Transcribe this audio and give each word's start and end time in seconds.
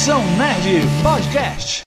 Invenção 0.00 0.24
Nerd 0.38 0.80
Podcast. 1.02 1.82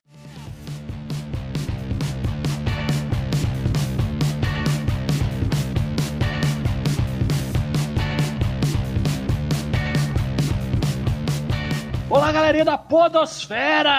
Olá, 12.08 12.30
galerinha 12.30 12.64
da 12.64 12.78
Podosfera! 12.78 13.90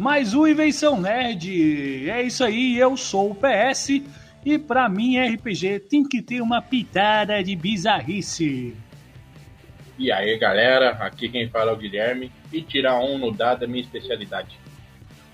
Mais 0.00 0.34
um 0.34 0.48
Invenção 0.48 1.00
Nerd. 1.00 2.10
É 2.10 2.20
isso 2.20 2.42
aí, 2.42 2.76
eu 2.76 2.96
sou 2.96 3.30
o 3.30 3.36
PS 3.36 4.02
e 4.44 4.58
pra 4.58 4.88
mim 4.88 5.20
RPG 5.20 5.78
tem 5.88 6.02
que 6.02 6.20
ter 6.20 6.40
uma 6.40 6.60
pitada 6.60 7.40
de 7.44 7.54
bizarrice. 7.54 8.76
E 9.96 10.10
aí, 10.10 10.36
galera, 10.36 10.90
aqui 10.98 11.28
quem 11.28 11.48
fala 11.48 11.70
é 11.70 11.74
o 11.74 11.76
Guilherme 11.76 12.32
e 12.54 12.62
tirar 12.62 13.00
um 13.00 13.18
no 13.18 13.32
dado 13.32 13.64
é 13.64 13.66
minha 13.66 13.82
especialidade. 13.82 14.58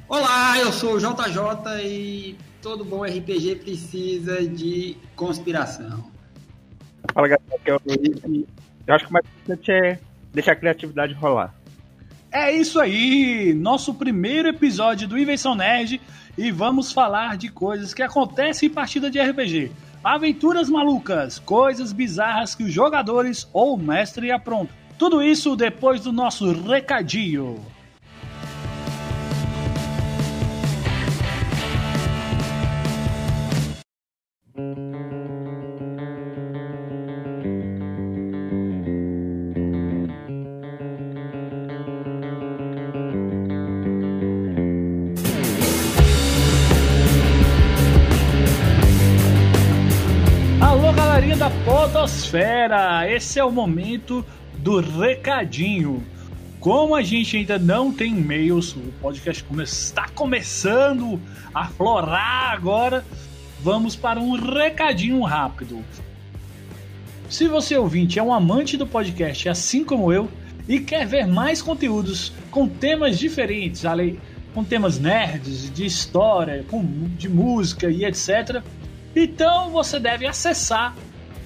Olá, 0.09 0.59
eu 0.59 0.73
sou 0.73 0.95
o 0.95 0.99
JJ 0.99 1.85
e 1.85 2.37
todo 2.63 2.85
bom 2.85 3.05
RPG 3.05 3.57
precisa 3.57 4.47
de 4.47 4.97
conspiração. 5.15 6.11
Fala 7.13 7.29
galera, 7.29 7.55
aqui 7.55 7.71
é 7.71 7.75
o 7.75 7.81
Luiz 7.87 8.25
e 8.25 8.47
eu 8.87 8.95
acho 8.95 9.05
que 9.05 9.11
o 9.11 9.13
mais 9.13 9.27
importante 9.27 9.71
é 9.71 9.99
deixar 10.33 10.53
a 10.53 10.57
criatividade 10.57 11.15
rolar. 11.15 11.55
É 12.33 12.51
isso 12.53 12.81
aí, 12.81 13.53
nosso 13.55 13.95
primeiro 13.95 14.49
episódio 14.49 15.07
do 15.07 15.19
Invenção 15.19 15.55
Nerd 15.55 16.01
e 16.39 16.51
vamos 16.51 16.93
falar 16.93 17.37
de 17.37 17.49
coisas 17.49 17.93
que 17.93 18.03
acontecem 18.03 18.69
em 18.69 18.73
partida 18.73 19.11
de 19.11 19.21
RPG. 19.21 19.71
Aventuras 20.03 20.71
malucas, 20.71 21.39
coisas 21.39 21.93
bizarras 21.93 22.55
que 22.55 22.65
os 22.65 22.73
jogadores 22.73 23.49
ou 23.53 23.75
o 23.75 23.79
mestre 23.79 24.31
aprontam. 24.31 24.80
Tudo 25.01 25.23
isso 25.23 25.57
depois 25.57 26.03
do 26.03 26.13
nosso 26.13 26.53
recadinho. 26.53 27.65
Podosfera! 51.65 53.11
Esse 53.11 53.39
é 53.39 53.45
o 53.45 53.51
momento 53.51 54.25
do 54.63 54.81
recadinho. 54.81 56.03
Como 56.59 56.95
a 56.95 57.03
gente 57.03 57.39
ainda 57.39 57.59
não 57.59 57.91
tem 57.91 58.19
e-mails, 58.19 58.77
o 58.77 58.93
podcast 59.01 59.45
está 59.63 60.09
começando 60.09 61.19
a 61.55 61.67
florar 61.67 62.53
agora, 62.53 63.05
vamos 63.63 63.97
para 63.97 64.21
um 64.21 64.33
recadinho 64.33 65.23
rápido. 65.23 65.83
Se 67.31 67.49
você 67.49 67.77
ouvinte 67.77 68.19
é 68.19 68.23
um 68.23 68.33
amante 68.33 68.77
do 68.77 68.87
podcast, 68.87 69.49
assim 69.49 69.85
como 69.85 70.13
eu, 70.13 70.29
e 70.69 70.81
quer 70.81 71.07
ver 71.07 71.27
mais 71.27 71.63
conteúdos 71.63 72.33
com 72.51 72.69
temas 72.69 73.19
diferentes, 73.19 73.87
além 73.87 74.21
com 74.53 74.63
temas 74.63 74.99
nerds, 74.99 75.73
de 75.73 75.87
história, 75.87 76.65
com, 76.69 76.85
de 77.17 77.29
música 77.29 77.89
e 77.89 78.05
etc., 78.05 78.63
então 79.17 79.71
você 79.71 79.99
deve 79.99 80.27
acessar 80.27 80.95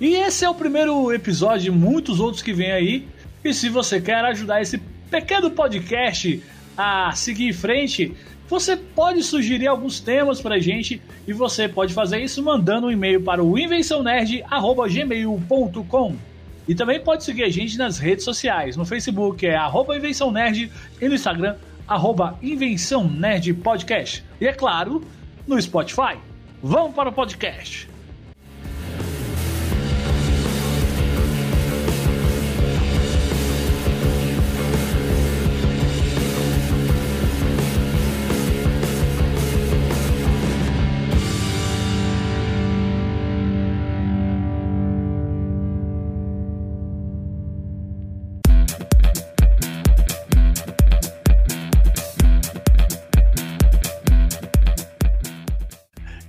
E 0.00 0.14
esse 0.14 0.44
é 0.44 0.48
o 0.48 0.54
primeiro 0.54 1.12
episódio 1.12 1.64
de 1.64 1.72
muitos 1.72 2.20
outros 2.20 2.40
que 2.40 2.52
vem 2.52 2.70
aí. 2.70 3.08
E 3.42 3.52
se 3.52 3.68
você 3.68 4.00
quer 4.00 4.24
ajudar 4.24 4.62
esse 4.62 4.78
pequeno 5.10 5.50
podcast 5.50 6.40
a 6.78 7.10
seguir 7.10 7.48
em 7.48 7.52
frente, 7.52 8.14
você 8.48 8.76
pode 8.76 9.22
sugerir 9.22 9.66
alguns 9.66 10.00
temas 10.00 10.40
pra 10.40 10.58
gente 10.58 11.02
e 11.26 11.32
você 11.32 11.68
pode 11.68 11.92
fazer 11.92 12.20
isso 12.20 12.42
mandando 12.42 12.86
um 12.86 12.90
e-mail 12.90 13.22
para 13.22 13.44
o 13.44 13.58
invençãonerd@gmail.com. 13.58 16.16
E 16.66 16.74
também 16.74 17.00
pode 17.00 17.24
seguir 17.24 17.44
a 17.44 17.50
gente 17.50 17.78
nas 17.78 17.98
redes 17.98 18.24
sociais. 18.24 18.76
No 18.76 18.84
Facebook 18.84 19.46
é 19.46 19.54
arroba 19.54 19.96
Invenção 19.96 20.30
Nerd 20.30 20.70
e 21.00 21.08
no 21.08 21.14
Instagram, 21.14 21.56
arroba 21.86 22.38
Invenção 22.42 23.08
Nerd 23.08 23.54
Podcast. 23.54 24.22
E 24.40 24.46
é 24.46 24.52
claro, 24.52 25.02
no 25.46 25.60
Spotify. 25.60 26.18
Vamos 26.62 26.94
para 26.94 27.08
o 27.08 27.12
podcast. 27.12 27.88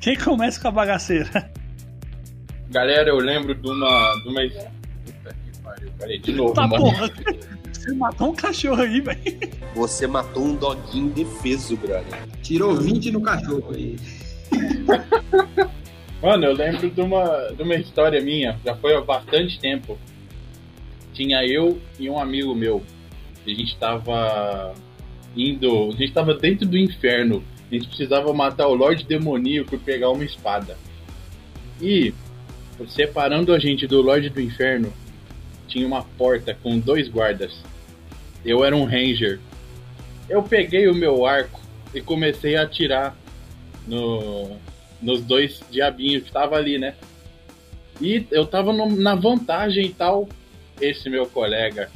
Quem 0.10 0.18
começa 0.18 0.60
com 0.60 0.70
a 0.70 0.72
bagaceira? 0.72 1.52
Galera, 2.72 3.10
eu 3.10 3.18
lembro 3.18 3.54
de 3.54 3.70
uma. 3.70 4.16
De 4.24 4.28
uma... 4.30 4.42
Puta 4.42 5.36
que 5.36 5.60
pariu, 5.62 5.92
peraí, 6.00 6.18
de 6.18 6.32
novo, 6.32 6.54
Tá 6.56 6.66
mano. 6.68 6.86
porra. 6.86 7.12
Você 7.72 7.94
matou 7.94 8.30
um 8.32 8.36
cachorro 8.36 8.82
aí, 8.82 9.02
velho. 9.02 9.20
Você 9.76 10.08
matou 10.08 10.46
um 10.46 10.56
doguinho 10.56 11.12
defeso, 11.12 11.78
brother. 11.78 12.28
Tirou 12.42 12.76
20 12.76 13.12
no 13.12 13.22
cachorro 13.22 13.72
aí. 13.76 13.98
Mano, 16.24 16.46
eu 16.46 16.54
lembro 16.54 16.90
de 16.90 17.02
uma, 17.02 17.52
de 17.56 17.62
uma 17.62 17.76
história 17.76 18.20
minha, 18.20 18.60
já 18.66 18.76
foi 18.78 18.96
há 18.96 19.02
bastante 19.02 19.60
tempo. 19.60 19.96
Tinha 21.14 21.46
eu 21.46 21.80
e 22.00 22.10
um 22.10 22.18
amigo 22.18 22.56
meu. 22.56 22.84
A 23.46 23.50
gente 23.52 23.78
tava 23.78 24.74
indo. 25.38 25.90
A 25.90 25.96
gente 25.98 26.14
tava 26.14 26.34
dentro 26.34 26.68
do 26.68 26.80
inferno. 26.80 27.44
A 27.70 27.76
gente 27.76 27.88
precisava 27.88 28.34
matar 28.34 28.68
o 28.68 28.74
Lorde 28.74 29.04
Demoníaco 29.04 29.76
e 29.76 29.78
pegar 29.78 30.10
uma 30.10 30.24
espada. 30.24 30.76
E, 31.82 32.14
separando 32.88 33.54
a 33.54 33.60
gente 33.60 33.86
do 33.86 34.02
Lorde 34.02 34.30
do 34.30 34.42
Inferno, 34.42 34.92
tinha 35.68 35.86
uma 35.86 36.04
porta 36.04 36.58
com 36.64 36.80
dois 36.80 37.08
guardas. 37.08 37.54
Eu 38.44 38.64
era 38.66 38.76
um 38.76 38.86
Ranger. 38.86 39.40
Eu 40.28 40.42
peguei 40.42 40.88
o 40.88 40.96
meu 40.96 41.26
arco 41.26 41.60
e 41.94 42.02
comecei 42.02 42.56
a 42.56 42.64
atirar 42.64 43.16
no, 43.88 44.58
nos 45.02 45.22
dois 45.22 45.62
diabinhos 45.70 46.24
que 46.24 46.32
tava 46.32 46.56
ali, 46.56 46.78
né? 46.80 46.96
E 48.02 48.26
eu 48.32 48.46
tava 48.48 48.72
no- 48.74 48.96
na 48.96 49.14
vantagem 49.16 49.86
e 49.86 49.94
tal. 49.94 50.28
Esse 50.82 51.10
meu 51.10 51.26
colega, 51.28 51.92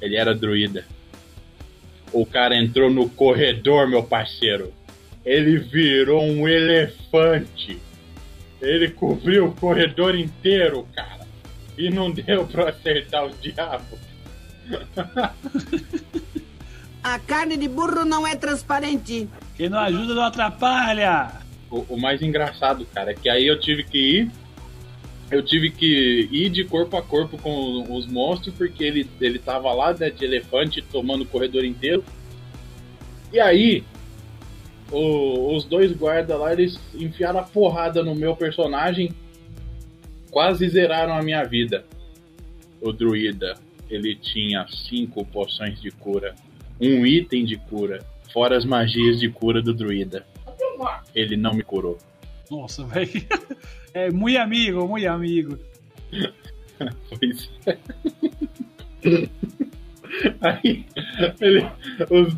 ele 0.00 0.16
era 0.16 0.34
druida. 0.34 0.84
O 2.12 2.26
cara 2.26 2.56
entrou 2.56 2.90
no 2.90 3.08
corredor, 3.08 3.88
meu 3.88 4.02
parceiro. 4.02 4.72
Ele 5.24 5.58
virou 5.58 6.22
um 6.22 6.46
elefante. 6.46 7.80
Ele 8.60 8.90
cobriu 8.90 9.46
o 9.46 9.54
corredor 9.54 10.14
inteiro, 10.14 10.86
cara. 10.94 11.26
E 11.76 11.90
não 11.90 12.10
deu 12.10 12.46
pra 12.46 12.68
acertar 12.70 13.26
o 13.26 13.30
diabo. 13.30 13.98
A 17.04 17.18
carne 17.18 17.58
de 17.58 17.68
burro 17.68 18.06
não 18.06 18.26
é 18.26 18.34
transparente. 18.34 19.28
Quem 19.56 19.68
não 19.68 19.78
ajuda 19.78 20.14
não 20.14 20.22
atrapalha. 20.22 21.32
O, 21.70 21.80
o 21.90 22.00
mais 22.00 22.22
engraçado, 22.22 22.86
cara, 22.94 23.10
é 23.10 23.14
que 23.14 23.28
aí 23.28 23.46
eu 23.46 23.60
tive 23.60 23.84
que 23.84 23.98
ir. 23.98 24.30
Eu 25.30 25.44
tive 25.44 25.70
que 25.70 26.28
ir 26.32 26.48
de 26.48 26.64
corpo 26.64 26.96
a 26.96 27.02
corpo 27.02 27.36
com 27.36 27.94
os 27.94 28.06
monstros, 28.06 28.54
porque 28.54 28.84
ele, 28.84 29.10
ele 29.20 29.38
tava 29.38 29.70
lá 29.74 29.92
né, 29.92 30.08
de 30.08 30.24
elefante 30.24 30.80
tomando 30.80 31.22
o 31.22 31.26
corredor 31.26 31.62
inteiro. 31.64 32.02
E 33.30 33.38
aí, 33.38 33.84
o- 34.90 35.54
os 35.56 35.64
dois 35.64 35.92
guardas 35.92 36.38
lá, 36.38 36.52
eles 36.52 36.78
enfiaram 36.94 37.40
a 37.40 37.42
porrada 37.42 38.02
no 38.02 38.14
meu 38.14 38.34
personagem, 38.36 39.12
quase 40.30 40.68
zeraram 40.68 41.14
a 41.14 41.22
minha 41.22 41.42
vida. 41.44 41.84
O 42.80 42.92
druida, 42.92 43.54
ele 43.88 44.14
tinha 44.14 44.66
cinco 44.68 45.24
poções 45.26 45.80
de 45.80 45.90
cura, 45.90 46.34
um 46.80 47.06
item 47.06 47.44
de 47.44 47.56
cura, 47.56 48.04
fora 48.32 48.56
as 48.56 48.64
magias 48.64 49.18
de 49.20 49.28
cura 49.28 49.62
do 49.62 49.72
druida. 49.72 50.26
Ele 51.14 51.36
não 51.36 51.54
me 51.54 51.62
curou. 51.62 51.98
Nossa, 52.50 52.84
velho. 52.84 53.10
É 53.96 54.10
muito 54.10 54.36
amigo, 54.38 54.88
muito 54.88 55.06
amigo. 55.06 55.56
Pois 57.08 57.48
é. 57.66 57.78
Aí, 60.40 60.84
ele, 61.40 61.66
os, 62.10 62.34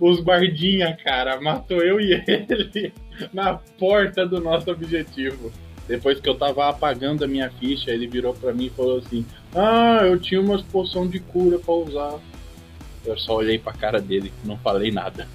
os 0.00 0.20
guardinha, 0.20 0.96
cara, 0.96 1.40
matou 1.40 1.82
eu 1.82 2.00
e 2.00 2.12
ele 2.26 2.92
na 3.32 3.54
porta 3.54 4.26
do 4.26 4.40
nosso 4.40 4.70
objetivo. 4.70 5.52
Depois 5.86 6.20
que 6.20 6.28
eu 6.28 6.34
tava 6.34 6.68
apagando 6.68 7.24
a 7.24 7.28
minha 7.28 7.50
ficha, 7.50 7.90
ele 7.90 8.06
virou 8.06 8.34
pra 8.34 8.52
mim 8.52 8.66
e 8.66 8.70
falou 8.70 8.98
assim: 8.98 9.24
Ah, 9.54 10.00
eu 10.02 10.18
tinha 10.18 10.40
umas 10.40 10.62
poção 10.62 11.08
de 11.08 11.18
cura 11.18 11.58
pra 11.58 11.74
usar. 11.74 12.18
Eu 13.04 13.16
só 13.18 13.36
olhei 13.36 13.58
pra 13.58 13.72
cara 13.72 14.00
dele, 14.00 14.32
não 14.44 14.58
falei 14.58 14.90
nada. 14.90 15.26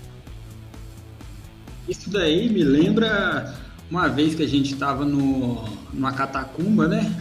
Isso 1.90 2.10
daí 2.10 2.50
me 2.50 2.64
lembra 2.64 3.54
uma 3.90 4.08
vez 4.08 4.36
que 4.36 4.44
a 4.44 4.48
gente 4.48 4.74
estava 4.74 5.04
no, 5.04 5.64
numa 5.92 6.14
catacumba, 6.14 6.88
né? 6.88 7.12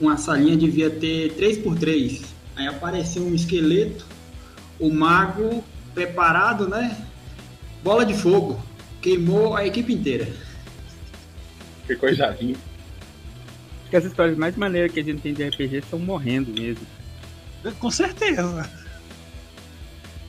Uma 0.00 0.16
salinha 0.16 0.56
devia 0.56 0.90
ter 0.90 1.34
3x3. 1.34 2.24
Aí 2.56 2.66
apareceu 2.66 3.22
um 3.22 3.34
esqueleto, 3.34 4.06
o 4.78 4.92
mago 4.92 5.64
preparado, 5.94 6.68
né? 6.68 6.96
Bola 7.82 8.04
de 8.04 8.14
fogo. 8.14 8.62
Queimou 9.00 9.56
a 9.56 9.66
equipe 9.66 9.92
inteira. 9.92 10.28
Que 11.86 11.96
coisa 11.96 12.28
linda. 12.40 12.58
Acho 13.80 13.90
que 13.90 13.96
as 13.96 14.04
histórias 14.04 14.36
mais 14.36 14.56
maneiras 14.56 14.92
que 14.92 15.00
a 15.00 15.04
gente 15.04 15.20
tem 15.20 15.32
de 15.32 15.48
RPG 15.48 15.84
são 15.88 15.98
morrendo 15.98 16.52
mesmo. 16.52 16.86
Com 17.78 17.90
certeza. 17.90 18.70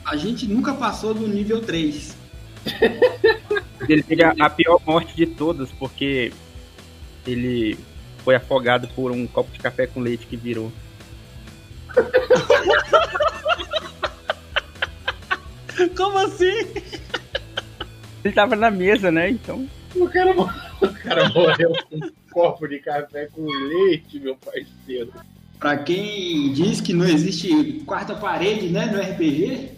A 0.06 0.16
gente 0.16 0.48
nunca 0.48 0.74
passou 0.74 1.14
do 1.14 1.28
nível 1.28 1.62
3. 1.62 2.16
Ele 3.88 4.04
teve 4.04 4.24
a, 4.24 4.34
a 4.40 4.50
pior 4.50 4.80
morte 4.86 5.16
de 5.16 5.26
todas, 5.26 5.70
porque 5.72 6.32
ele 7.26 7.78
foi 8.24 8.36
afogado 8.36 8.88
por 8.90 9.12
um 9.12 9.26
copo 9.28 9.52
de 9.52 9.60
café 9.60 9.88
com 9.88 10.00
leite 10.00 10.26
que 10.26 10.36
virou. 10.36 10.72
Como 15.96 16.18
assim? 16.18 16.68
Ele 18.24 18.34
tava 18.34 18.56
na 18.56 18.70
mesa, 18.70 19.12
né? 19.12 19.30
Então. 19.30 19.68
O 19.96 20.08
cara, 20.08 20.32
o 20.82 20.94
cara 21.04 21.30
morreu 21.30 21.74
com 21.90 21.96
um 21.96 22.12
copo 22.32 22.68
de 22.68 22.80
café 22.80 23.28
com 23.28 23.46
leite, 23.46 24.20
meu 24.20 24.36
parceiro. 24.36 25.14
Pra 25.60 25.78
quem 25.78 26.54
diz 26.54 26.80
que 26.80 26.94
não 26.94 27.06
existe 27.06 27.82
quarta 27.86 28.16
parede, 28.16 28.70
né, 28.70 28.86
no 28.86 29.00
RPG, 29.00 29.72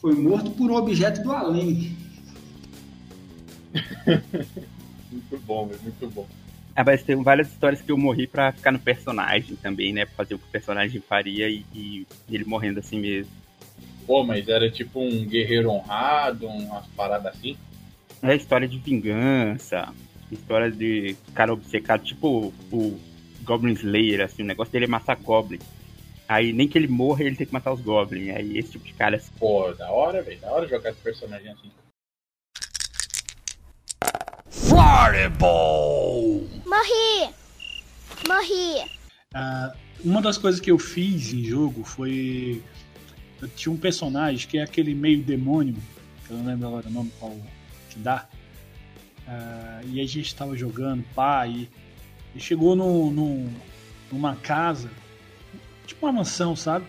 foi 0.00 0.14
morto 0.14 0.50
por 0.52 0.70
um 0.70 0.74
objeto 0.74 1.22
do 1.22 1.32
além. 1.32 1.96
Muito 5.10 5.38
bom, 5.46 5.66
meu, 5.66 5.78
muito 5.82 6.10
bom. 6.10 6.26
Ah, 6.76 6.84
mas 6.84 7.02
tem 7.02 7.16
várias 7.22 7.48
histórias 7.48 7.80
que 7.80 7.90
eu 7.90 7.96
morri 7.96 8.26
pra 8.26 8.52
ficar 8.52 8.70
no 8.70 8.78
personagem 8.78 9.56
também, 9.56 9.92
né? 9.92 10.04
Pra 10.04 10.16
fazer 10.16 10.34
o 10.34 10.38
que 10.38 10.44
o 10.44 10.50
personagem 10.52 11.00
faria 11.00 11.48
e, 11.48 11.64
e 11.74 12.06
ele 12.30 12.44
morrendo 12.44 12.78
assim 12.78 13.00
mesmo. 13.00 13.32
Pô, 14.08 14.24
mas 14.24 14.48
era 14.48 14.70
tipo 14.70 15.00
um 15.00 15.26
guerreiro 15.26 15.68
honrado, 15.70 16.46
umas 16.46 16.86
paradas 16.96 17.36
assim. 17.36 17.58
É 18.22 18.34
história 18.34 18.66
de 18.66 18.78
vingança, 18.78 19.92
história 20.32 20.70
de 20.70 21.14
cara 21.34 21.52
obcecado, 21.52 22.04
tipo 22.04 22.54
o 22.72 22.98
Goblin 23.42 23.74
Slayer, 23.74 24.22
assim, 24.22 24.42
o 24.42 24.46
negócio 24.46 24.72
dele 24.72 24.86
é 24.86 24.88
matar 24.88 25.14
Goblin. 25.16 25.58
Aí 26.26 26.54
nem 26.54 26.66
que 26.66 26.78
ele 26.78 26.88
morra, 26.88 27.22
ele 27.22 27.36
tem 27.36 27.46
que 27.46 27.52
matar 27.52 27.70
os 27.70 27.82
Goblins. 27.82 28.34
Aí 28.34 28.56
esse 28.56 28.72
tipo 28.72 28.86
de 28.86 28.94
cara 28.94 29.16
assim. 29.18 29.30
Pô, 29.38 29.72
da 29.74 29.90
hora, 29.90 30.22
velho. 30.22 30.40
Da 30.40 30.52
hora 30.52 30.66
jogar 30.66 30.88
esse 30.88 31.00
personagem 31.00 31.50
assim. 31.50 31.70
Morri! 36.66 37.34
Morri! 38.26 38.90
Ah, 39.34 39.74
uma 40.02 40.22
das 40.22 40.38
coisas 40.38 40.60
que 40.60 40.70
eu 40.70 40.78
fiz 40.78 41.30
em 41.34 41.44
jogo 41.44 41.84
foi. 41.84 42.62
Tinha 43.54 43.72
um 43.72 43.76
personagem 43.76 44.48
que 44.48 44.58
é 44.58 44.62
aquele 44.62 44.94
meio 44.94 45.22
demônio, 45.22 45.76
que 46.26 46.32
eu 46.32 46.36
não 46.38 46.46
lembro 46.46 46.68
agora 46.68 46.88
o 46.88 46.90
nome 46.90 47.12
qual 47.18 47.36
que 47.90 47.98
dá. 47.98 48.26
Ah, 49.26 49.80
e 49.84 50.00
a 50.00 50.06
gente 50.06 50.34
tava 50.34 50.56
jogando, 50.56 51.04
pá, 51.14 51.46
e, 51.46 51.68
e 52.34 52.40
chegou 52.40 52.74
no, 52.74 53.10
numa 54.10 54.34
casa, 54.36 54.90
tipo 55.86 56.06
uma 56.06 56.12
mansão, 56.12 56.56
sabe? 56.56 56.86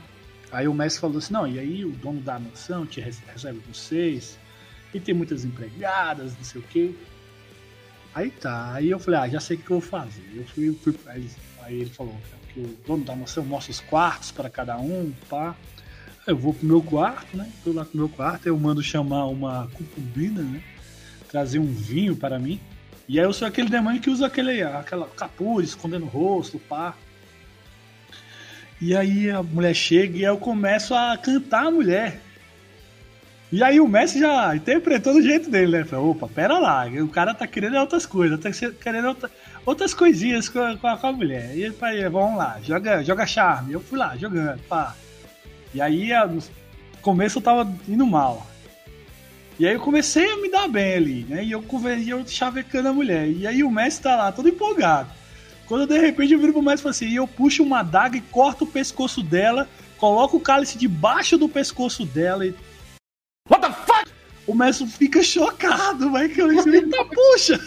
Aí 0.51 0.67
o 0.67 0.73
mestre 0.73 1.01
falou 1.01 1.17
assim: 1.17 1.33
não, 1.33 1.47
e 1.47 1.59
aí 1.59 1.85
o 1.85 1.91
dono 1.91 2.21
da 2.21 2.39
mansão 2.39 2.85
te 2.85 2.99
re- 3.01 3.13
recebe 3.27 3.59
vocês, 3.67 4.39
e 4.93 4.99
tem 4.99 5.13
muitas 5.13 5.45
empregadas, 5.45 6.35
não 6.35 6.43
sei 6.43 6.61
o 6.61 6.63
quê. 6.63 6.95
Aí 8.15 8.31
tá, 8.31 8.73
aí 8.73 8.89
eu 8.89 8.97
falei, 8.99 9.19
ah, 9.19 9.29
já 9.29 9.39
sei 9.39 9.55
o 9.55 9.59
que 9.59 9.69
eu 9.69 9.79
vou 9.79 9.87
fazer. 9.87 10.23
Eu 10.33 10.43
fui, 10.45 10.73
fui 10.73 10.95
aí, 11.05 11.29
aí 11.61 11.81
ele 11.81 11.89
falou 11.91 12.15
que 12.51 12.59
o 12.59 12.77
dono 12.87 13.03
da 13.05 13.15
mansão 13.15 13.45
mostra 13.45 13.71
os 13.71 13.79
quartos 13.79 14.31
para 14.31 14.49
cada 14.49 14.77
um, 14.79 15.13
pá. 15.29 15.55
Eu 16.29 16.37
vou 16.37 16.53
pro 16.53 16.67
meu 16.67 16.81
quarto, 16.81 17.35
né? 17.35 17.49
Tô 17.63 17.71
lá 17.73 17.83
pro 17.83 17.97
meu 17.97 18.07
quarto, 18.09 18.45
eu 18.47 18.57
mando 18.57 18.83
chamar 18.83 19.25
uma 19.25 19.67
concubina, 19.73 20.41
né? 20.41 20.61
Trazer 21.29 21.59
um 21.59 21.65
vinho 21.65 22.15
para 22.15 22.37
mim. 22.37 22.59
E 23.07 23.19
aí 23.19 23.25
eu 23.25 23.33
sou 23.33 23.47
aquele 23.47 23.69
demônio 23.69 23.99
que 23.99 24.09
usa 24.09 24.27
aquele 24.27 24.61
aquela 24.61 25.07
capuz, 25.07 25.69
escondendo 25.69 26.05
o 26.05 26.09
rosto, 26.09 26.59
pá. 26.59 26.93
E 28.79 28.95
aí 28.95 29.29
a 29.29 29.41
mulher 29.41 29.73
chega 29.73 30.17
e 30.17 30.23
eu 30.23 30.37
começo 30.37 30.93
a 30.93 31.17
cantar 31.17 31.65
a 31.65 31.71
mulher. 31.71 32.21
E 33.51 33.63
aí 33.63 33.79
o 33.79 33.87
Messi 33.87 34.19
já 34.19 34.55
interpretou 34.55 35.13
do 35.13 35.23
jeito 35.23 35.49
dele, 35.49 35.79
né? 35.79 35.83
Falei, 35.83 36.05
opa, 36.05 36.27
pera 36.27 36.59
lá, 36.59 36.85
o 36.85 37.07
cara 37.07 37.33
tá 37.33 37.47
querendo 37.47 37.75
outras 37.77 38.05
coisas, 38.05 38.39
tá 38.39 38.51
querendo 38.79 39.07
outra- 39.07 39.31
outras 39.65 39.91
coisinhas 39.95 40.47
com 40.47 40.59
a, 40.59 40.77
com 40.77 41.07
a- 41.07 41.11
mulher. 41.11 41.57
E 41.57 41.63
ele 41.63 41.73
falou, 41.73 42.11
vamos 42.11 42.37
lá, 42.37 42.59
joga, 42.63 43.03
joga 43.03 43.25
charme. 43.25 43.73
Eu 43.73 43.79
fui 43.81 43.97
lá, 43.97 44.15
jogando, 44.15 44.61
pá. 44.69 44.95
E 45.73 45.81
aí 45.81 46.09
no 46.27 46.41
começo 47.01 47.37
eu 47.37 47.41
tava 47.41 47.71
indo 47.87 48.05
mal. 48.05 48.47
E 49.59 49.67
aí 49.67 49.73
eu 49.73 49.79
comecei 49.79 50.31
a 50.31 50.37
me 50.37 50.49
dar 50.49 50.67
bem 50.69 50.93
ali, 50.93 51.25
né? 51.27 51.43
E 51.43 51.51
eu, 51.51 51.63
e 51.99 52.09
eu 52.09 52.25
chavecando 52.25 52.87
a 52.87 52.93
mulher. 52.93 53.29
E 53.29 53.45
aí 53.45 53.63
o 53.63 53.69
Messi 53.69 54.01
tá 54.01 54.15
lá, 54.15 54.31
todo 54.31 54.47
empolgado. 54.47 55.09
Quando 55.67 55.85
de 55.85 55.99
repente 55.99 56.33
eu 56.33 56.39
viro 56.39 56.53
pro 56.53 56.61
Messi 56.61 56.81
e 56.81 56.83
falo 56.83 56.91
assim, 56.91 57.07
e 57.07 57.15
eu 57.15 57.27
puxo 57.27 57.61
uma 57.61 57.81
adaga 57.81 58.17
e 58.17 58.21
corto 58.21 58.63
o 58.63 58.67
pescoço 58.67 59.21
dela, 59.21 59.67
coloco 59.97 60.37
o 60.37 60.39
cálice 60.39 60.77
debaixo 60.77 61.37
do 61.37 61.49
pescoço 61.49 62.05
dela 62.05 62.45
e 62.45 62.55
What 63.49 63.67
the 63.67 63.73
fuck? 63.73 64.09
o 64.49 64.55
Messi 64.55 64.87
fica 64.87 65.21
chocado, 65.21 66.11
vai 66.11 66.27
que 66.27 66.41
eu 66.41 66.49
disse, 66.51 66.81
puxa! 66.81 67.59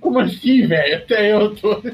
Como 0.00 0.18
assim, 0.18 0.66
velho? 0.66 0.96
Até 0.96 1.32
eu 1.32 1.54
tô. 1.54 1.82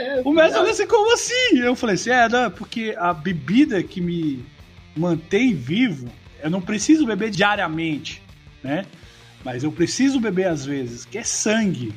É 0.00 0.20
O 0.24 0.32
Messi 0.32 0.50
cara? 0.50 0.60
olhou 0.60 0.72
assim, 0.72 0.86
como 0.86 1.14
assim? 1.14 1.58
Eu 1.58 1.74
falei 1.74 1.94
assim, 1.94 2.10
é, 2.10 2.28
não, 2.28 2.44
é 2.44 2.50
porque 2.50 2.94
a 2.98 3.14
bebida 3.14 3.82
que 3.82 4.00
me 4.00 4.44
mantém 4.94 5.54
vivo, 5.54 6.10
eu 6.42 6.50
não 6.50 6.60
preciso 6.60 7.06
beber 7.06 7.30
diariamente, 7.30 8.20
né? 8.62 8.84
Mas 9.44 9.64
eu 9.64 9.72
preciso 9.72 10.20
beber 10.20 10.48
às 10.48 10.66
vezes, 10.66 11.04
que 11.06 11.16
é 11.16 11.22
sangue. 11.24 11.94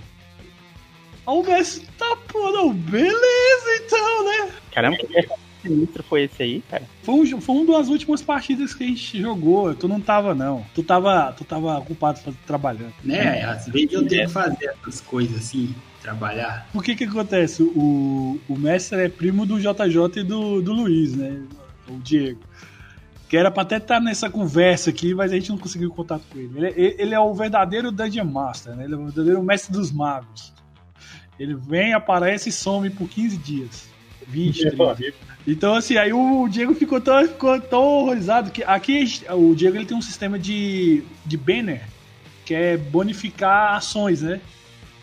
Aí 1.27 1.35
o 1.35 1.43
Messi, 1.43 1.85
tá, 1.97 2.15
pô, 2.27 2.51
não, 2.51 2.71
beleza 2.73 3.83
então, 3.83 4.25
né? 4.25 4.51
Caramba, 4.71 4.97
que 4.97 5.27
sinistro 5.61 6.03
foi 6.03 6.23
esse 6.23 6.41
aí, 6.43 6.63
cara? 6.69 6.83
Foi, 7.03 7.15
um, 7.15 7.41
foi 7.41 7.55
uma 7.55 7.77
das 7.77 7.87
últimas 7.89 8.21
partidas 8.21 8.73
que 8.73 8.83
a 8.83 8.87
gente 8.87 9.21
jogou. 9.21 9.73
Tu 9.75 9.87
não 9.87 9.99
tava, 10.01 10.33
não. 10.35 10.65
Tu 10.73 10.83
tava, 10.83 11.31
tu 11.33 11.43
tava 11.43 11.77
ocupado 11.79 12.19
trabalhando. 12.45 12.93
Né? 13.03 13.43
Às 13.43 13.67
vezes 13.67 13.93
eu 13.93 14.07
tenho 14.07 14.27
que 14.27 14.33
fazer 14.33 14.65
essas 14.81 15.01
coisas 15.01 15.37
assim, 15.37 15.73
trabalhar. 16.01 16.67
Por 16.73 16.83
que 16.83 16.95
que 16.95 17.03
acontece? 17.05 17.63
O, 17.63 18.39
o 18.47 18.57
mestre 18.57 19.01
é 19.03 19.09
primo 19.09 19.45
do 19.45 19.59
JJ 19.59 20.21
e 20.21 20.23
do, 20.23 20.61
do 20.61 20.73
Luiz, 20.73 21.15
né? 21.15 21.41
O 21.87 21.97
Diego. 21.99 22.39
Que 23.29 23.37
era 23.37 23.49
pra 23.49 23.63
até 23.63 23.77
estar 23.77 24.01
nessa 24.01 24.29
conversa 24.29 24.89
aqui, 24.89 25.13
mas 25.15 25.31
a 25.31 25.35
gente 25.35 25.49
não 25.51 25.57
conseguiu 25.57 25.89
contato 25.91 26.23
com 26.29 26.37
ele. 26.37 26.51
Ele, 26.55 26.67
é- 26.67 27.01
ele 27.01 27.13
é 27.15 27.19
o 27.19 27.33
verdadeiro 27.33 27.89
Dungeon 27.91 28.25
Master, 28.25 28.75
né? 28.75 28.83
Ele 28.83 28.93
é 28.93 28.97
o 28.97 29.05
verdadeiro 29.05 29.41
mestre 29.41 29.71
dos 29.71 29.89
magos. 29.91 30.51
Ele 31.39 31.55
vem, 31.55 31.93
aparece 31.93 32.49
e 32.49 32.51
some 32.51 32.89
por 32.89 33.07
15 33.07 33.37
dias. 33.37 33.89
20, 34.27 34.71
30. 34.71 35.13
Então, 35.47 35.73
assim, 35.73 35.97
aí 35.97 36.13
o 36.13 36.47
Diego 36.47 36.73
ficou 36.75 37.01
tão, 37.01 37.27
ficou 37.27 37.59
tão 37.59 37.83
horrorizado 37.83 38.51
que 38.51 38.63
aqui 38.63 39.05
o 39.29 39.55
Diego 39.55 39.77
ele 39.77 39.85
tem 39.85 39.97
um 39.97 40.01
sistema 40.01 40.37
de, 40.37 41.03
de 41.25 41.37
banner 41.37 41.81
que 42.45 42.53
é 42.53 42.77
bonificar 42.77 43.75
ações, 43.75 44.21
né? 44.21 44.39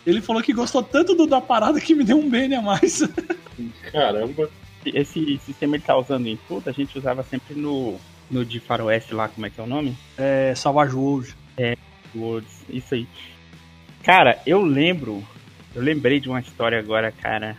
Ele 0.06 0.20
falou 0.20 0.42
que 0.42 0.52
gostou 0.52 0.82
tanto 0.82 1.14
do, 1.14 1.26
da 1.26 1.40
parada 1.40 1.80
que 1.80 1.94
me 1.94 2.04
deu 2.04 2.18
um 2.18 2.28
banner 2.28 2.58
a 2.58 2.62
mais. 2.62 3.02
Caramba. 3.92 4.48
Esse 4.86 5.38
sistema 5.44 5.76
ele 5.76 5.82
tá 5.82 5.96
usando 5.96 6.26
em 6.26 6.38
tudo, 6.48 6.68
a 6.68 6.72
gente 6.72 6.96
usava 6.96 7.22
sempre 7.22 7.54
no, 7.54 7.98
no 8.30 8.44
de 8.44 8.60
faroeste 8.60 9.12
lá, 9.12 9.28
como 9.28 9.46
é 9.46 9.50
que 9.50 9.60
é 9.60 9.64
o 9.64 9.66
nome? 9.66 9.96
É, 10.16 10.54
Salvage 10.54 10.94
World. 10.94 11.34
Worlds, 12.14 12.64
isso 12.70 12.94
aí. 12.94 13.06
Cara, 14.02 14.40
eu 14.46 14.62
lembro, 14.62 15.22
eu 15.74 15.82
lembrei 15.82 16.20
de 16.20 16.28
uma 16.28 16.40
história 16.40 16.78
agora, 16.78 17.12
cara, 17.12 17.56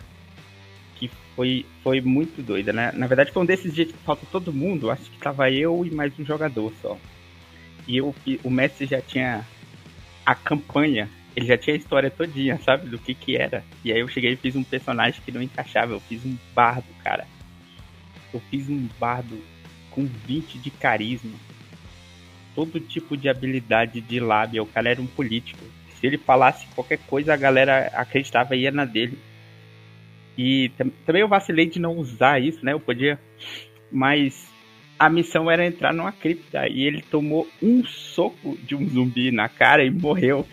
foi, 1.39 1.65
foi 1.81 2.01
muito 2.01 2.41
doida, 2.41 2.73
né? 2.73 2.91
Na 2.93 3.07
verdade 3.07 3.31
foi 3.31 3.41
um 3.41 3.45
desses 3.45 3.73
dias 3.73 3.89
que 3.89 3.97
falta 3.99 4.25
todo 4.29 4.51
mundo, 4.51 4.91
acho 4.91 5.09
que 5.09 5.17
tava 5.19 5.49
eu 5.49 5.85
e 5.85 5.89
mais 5.89 6.11
um 6.19 6.25
jogador 6.25 6.73
só. 6.81 6.97
E 7.87 7.95
eu, 7.95 8.13
o 8.43 8.49
Messi 8.49 8.85
já 8.85 8.99
tinha 8.99 9.45
a 10.25 10.35
campanha 10.35 11.09
ele 11.39 11.45
já 11.45 11.57
tinha 11.57 11.73
a 11.73 11.77
história 11.77 12.11
todinha, 12.11 12.59
sabe? 12.65 12.89
Do 12.89 12.99
que 12.99 13.13
que 13.13 13.37
era. 13.37 13.63
E 13.85 13.93
aí 13.93 14.01
eu 14.01 14.09
cheguei 14.09 14.33
e 14.33 14.35
fiz 14.35 14.57
um 14.57 14.63
personagem 14.63 15.21
que 15.23 15.31
não 15.31 15.41
encaixava. 15.41 15.93
Eu 15.93 16.01
fiz 16.01 16.25
um 16.25 16.35
bardo, 16.53 16.87
cara. 17.01 17.25
Eu 18.33 18.41
fiz 18.51 18.67
um 18.67 18.89
bardo 18.99 19.41
com 19.89 20.05
20 20.05 20.57
de 20.57 20.69
carisma. 20.69 21.31
Todo 22.53 22.81
tipo 22.81 23.15
de 23.15 23.29
habilidade 23.29 24.01
de 24.01 24.19
lábia. 24.19 24.61
O 24.61 24.67
cara 24.67 24.89
era 24.89 25.01
um 25.01 25.07
político. 25.07 25.63
Se 25.97 26.07
ele 26.07 26.17
falasse 26.17 26.67
qualquer 26.75 26.99
coisa, 27.07 27.33
a 27.33 27.37
galera 27.37 27.87
acreditava 27.93 28.53
e 28.55 28.63
ia 28.63 28.71
na 28.71 28.83
dele. 28.83 29.17
E 30.41 30.71
também 31.05 31.21
eu 31.21 31.27
vacilei 31.27 31.65
de 31.65 31.81
não 31.81 31.97
usar 31.97 32.41
isso, 32.41 32.63
né? 32.63 32.71
Eu 32.71 32.79
podia. 32.79 33.19
Mas 33.91 34.47
a 34.97 35.09
missão 35.09 35.51
era 35.51 35.65
entrar 35.65 35.93
numa 35.93 36.13
cripta. 36.13 36.65
E 36.65 36.81
ele 36.81 37.01
tomou 37.01 37.45
um 37.61 37.85
soco 37.85 38.57
de 38.63 38.73
um 38.73 38.87
zumbi 38.87 39.31
na 39.31 39.49
cara 39.49 39.83
e 39.83 39.89
morreu. 39.89 40.47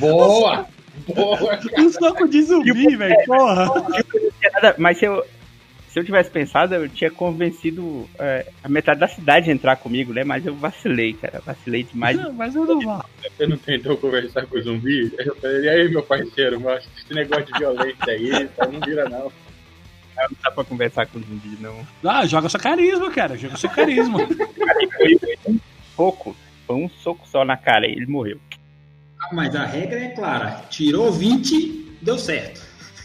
Boa! 0.00 0.66
Boa, 1.14 1.56
cara. 1.62 1.80
Um 1.80 1.92
soco 1.92 2.26
de 2.26 2.42
zumbi, 2.42 2.96
velho, 2.96 3.14
porra! 3.24 3.68
Mas 4.78 4.98
se 4.98 5.04
eu, 5.04 5.24
se 5.92 6.00
eu 6.00 6.04
tivesse 6.04 6.30
pensado, 6.30 6.74
eu 6.74 6.88
tinha 6.88 7.10
convencido 7.10 8.08
é, 8.18 8.46
a 8.64 8.68
metade 8.68 8.98
da 8.98 9.06
cidade 9.06 9.50
a 9.50 9.52
entrar 9.52 9.76
comigo, 9.76 10.10
né? 10.14 10.24
Mas 10.24 10.46
eu 10.46 10.54
vacilei, 10.54 11.12
cara. 11.12 11.42
Vacilei 11.44 11.82
demais. 11.82 12.16
Não, 12.16 12.32
mas 12.32 12.54
eu 12.54 12.64
não 12.64 12.80
vou. 12.80 13.04
Você 13.20 13.46
não 13.46 13.58
tentou 13.58 13.98
conversar 13.98 14.46
com 14.46 14.56
o 14.56 14.62
zumbi? 14.62 15.12
Eu 15.18 15.36
falei, 15.36 15.64
e 15.64 15.68
aí, 15.68 15.88
meu 15.90 16.02
parceiro, 16.02 16.58
mas 16.58 16.88
esse 16.96 17.12
negócio 17.12 17.44
de 17.44 17.58
violência 17.58 18.06
aí, 18.06 18.48
tá, 18.48 18.66
não 18.66 18.80
vira 18.80 19.06
não. 19.06 19.30
Não 20.16 20.28
dá 20.42 20.50
pra 20.50 20.64
conversar 20.64 21.06
com 21.08 21.18
o 21.18 21.22
zumbi, 21.22 21.58
não. 21.60 21.86
Ah, 22.02 22.24
joga 22.24 22.48
seu 22.48 22.58
carisma, 22.58 23.10
cara. 23.10 23.36
Joga 23.36 23.58
seu 23.58 23.68
carisma. 23.68 24.18
um 25.46 25.58
soco. 25.94 26.34
Foi 26.66 26.76
um 26.76 26.88
soco 26.88 27.28
só 27.28 27.44
na 27.44 27.58
cara 27.58 27.86
e 27.86 27.92
ele 27.92 28.06
morreu. 28.06 28.40
Ah, 29.20 29.34
mas 29.34 29.54
a 29.54 29.66
regra 29.66 30.00
é 30.00 30.08
clara. 30.08 30.62
Tirou 30.70 31.12
20, 31.12 31.98
deu 32.00 32.18
certo. 32.18 32.62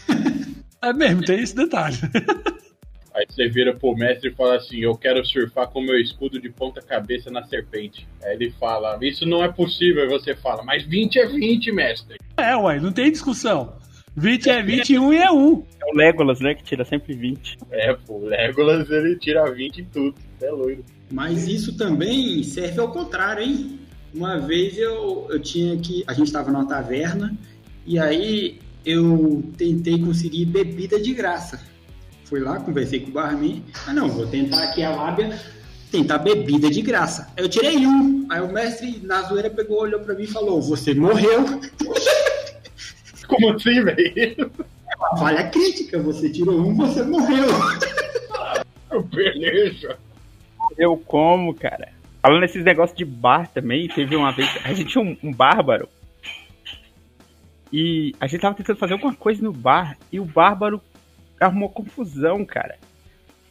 É 0.80 0.92
mesmo, 0.92 1.24
tem 1.24 1.42
esse 1.42 1.56
detalhe. 1.56 1.96
Aí 3.18 3.26
você 3.28 3.48
vira 3.48 3.74
pro 3.74 3.96
mestre 3.96 4.30
e 4.30 4.32
fala 4.32 4.54
assim: 4.54 4.78
Eu 4.78 4.94
quero 4.94 5.24
surfar 5.26 5.66
com 5.68 5.80
meu 5.80 5.98
escudo 5.98 6.40
de 6.40 6.48
ponta-cabeça 6.48 7.28
na 7.32 7.42
serpente. 7.42 8.06
Aí 8.22 8.34
ele 8.34 8.52
fala: 8.52 8.96
Isso 9.02 9.26
não 9.26 9.42
é 9.42 9.50
possível. 9.50 10.04
Aí 10.04 10.08
você 10.08 10.36
fala: 10.36 10.62
Mas 10.62 10.84
20 10.84 11.18
é 11.18 11.26
20, 11.26 11.72
mestre. 11.72 12.16
É, 12.36 12.54
uai, 12.54 12.78
não 12.78 12.92
tem 12.92 13.10
discussão. 13.10 13.76
20 14.16 14.50
é 14.50 14.62
20, 14.62 14.98
1 14.98 15.12
é 15.12 15.32
1. 15.32 15.66
É 15.80 15.92
o 15.92 15.96
Legolas, 15.96 16.40
né? 16.40 16.54
Que 16.54 16.62
tira 16.62 16.84
sempre 16.84 17.12
20. 17.12 17.58
É, 17.72 17.92
pô, 17.92 18.14
o 18.14 18.26
Legolas 18.26 18.88
ele 18.88 19.16
tira 19.16 19.50
20 19.50 19.80
em 19.80 19.84
tudo. 19.86 20.14
É 20.40 20.50
loiro. 20.50 20.84
Mas 21.10 21.48
isso 21.48 21.76
também 21.76 22.42
serve 22.44 22.80
ao 22.80 22.92
contrário, 22.92 23.42
hein? 23.42 23.80
Uma 24.14 24.38
vez 24.38 24.78
eu, 24.78 25.26
eu 25.28 25.40
tinha 25.40 25.76
que. 25.76 26.04
A 26.06 26.12
gente 26.12 26.28
estava 26.28 26.52
numa 26.52 26.68
taverna 26.68 27.36
e 27.84 27.98
aí 27.98 28.60
eu 28.86 29.42
tentei 29.56 29.98
conseguir 29.98 30.44
bebida 30.44 31.00
de 31.00 31.12
graça. 31.12 31.60
Fui 32.28 32.40
lá, 32.40 32.60
conversei 32.60 33.00
com 33.00 33.08
o 33.08 33.12
barman. 33.12 33.64
Ah, 33.86 33.92
não, 33.94 34.08
vou 34.08 34.26
tentar 34.26 34.62
aqui 34.64 34.82
a 34.82 34.90
lábia, 34.90 35.40
tentar 35.90 36.18
bebida 36.18 36.70
de 36.70 36.82
graça. 36.82 37.32
Aí 37.34 37.42
eu 37.42 37.48
tirei 37.48 37.86
um. 37.86 38.26
Aí 38.28 38.40
o 38.42 38.52
mestre, 38.52 39.00
na 39.02 39.22
zoeira, 39.22 39.48
pegou, 39.48 39.80
olhou 39.80 40.00
pra 40.00 40.14
mim 40.14 40.24
e 40.24 40.26
falou: 40.26 40.60
Você 40.60 40.92
morreu. 40.92 41.44
Como 43.26 43.50
assim, 43.50 43.82
velho? 43.82 44.50
Falha 45.18 45.48
crítica, 45.48 45.98
você 45.98 46.28
tirou 46.28 46.60
um, 46.60 46.74
você 46.74 47.02
morreu. 47.02 47.46
Beleza. 49.14 49.98
Eu 50.76 50.96
como, 50.96 51.54
cara. 51.54 51.88
Falando 52.20 52.40
nesses 52.40 52.64
negócios 52.64 52.96
de 52.96 53.04
bar 53.04 53.48
também, 53.48 53.88
teve 53.88 54.16
uma 54.16 54.32
vez. 54.32 54.50
A 54.64 54.72
gente 54.74 54.90
tinha 54.90 55.04
um, 55.04 55.16
um 55.22 55.32
bárbaro. 55.32 55.88
E 57.72 58.14
a 58.18 58.26
gente 58.26 58.40
tava 58.40 58.54
tentando 58.54 58.78
fazer 58.78 58.94
alguma 58.94 59.14
coisa 59.14 59.42
no 59.42 59.52
bar. 59.52 59.96
E 60.10 60.18
o 60.18 60.24
bárbaro 60.24 60.80
arrumou 61.40 61.68
confusão, 61.68 62.44
cara. 62.44 62.76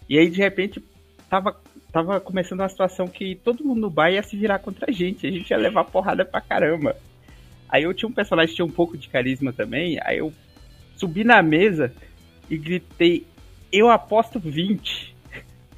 E 0.09 0.17
aí, 0.17 0.29
de 0.29 0.37
repente, 0.37 0.83
tava, 1.29 1.55
tava 1.91 2.19
começando 2.19 2.61
uma 2.61 2.69
situação 2.69 3.07
que 3.07 3.35
todo 3.35 3.63
mundo 3.63 3.81
no 3.81 3.89
bar 3.89 4.11
ia 4.11 4.23
se 4.23 4.37
virar 4.37 4.59
contra 4.59 4.89
a 4.89 4.93
gente. 4.93 5.27
A 5.27 5.31
gente 5.31 5.49
ia 5.49 5.57
levar 5.57 5.83
porrada 5.85 6.23
pra 6.25 6.41
caramba. 6.41 6.95
Aí 7.69 7.83
eu 7.83 7.93
tinha 7.93 8.07
um 8.07 8.13
personagem 8.13 8.49
que 8.49 8.55
tinha 8.55 8.65
um 8.65 8.71
pouco 8.71 8.97
de 8.97 9.09
carisma 9.09 9.51
também. 9.51 9.99
Aí 10.03 10.19
eu 10.19 10.31
subi 10.95 11.23
na 11.23 11.41
mesa 11.41 11.93
e 12.49 12.57
gritei: 12.57 13.25
Eu 13.71 13.89
aposto 13.89 14.39
20. 14.39 15.15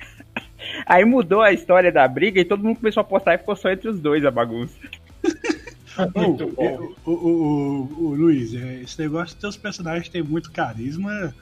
Aí 0.85 1.03
mudou 1.03 1.41
a 1.41 1.51
história 1.51 1.91
da 1.91 2.07
briga 2.07 2.39
e 2.39 2.45
todo 2.45 2.63
mundo 2.63 2.77
começou 2.77 3.01
a 3.01 3.03
apostar 3.03 3.35
e 3.35 3.39
ficou 3.39 3.55
só 3.55 3.71
entre 3.71 3.89
os 3.89 3.99
dois 3.99 4.23
a 4.23 4.31
bagunça. 4.31 4.77
Muito 6.15 6.47
bom. 6.47 6.93
O, 7.05 7.11
o, 7.11 7.13
o, 7.13 8.03
o, 8.05 8.15
Luiz, 8.15 8.53
é, 8.53 8.81
esse 8.81 8.99
negócio 9.01 9.35
de 9.35 9.41
teus 9.41 9.57
personagens 9.57 10.07
tem 10.07 10.23
muito 10.23 10.49
carisma. 10.49 11.35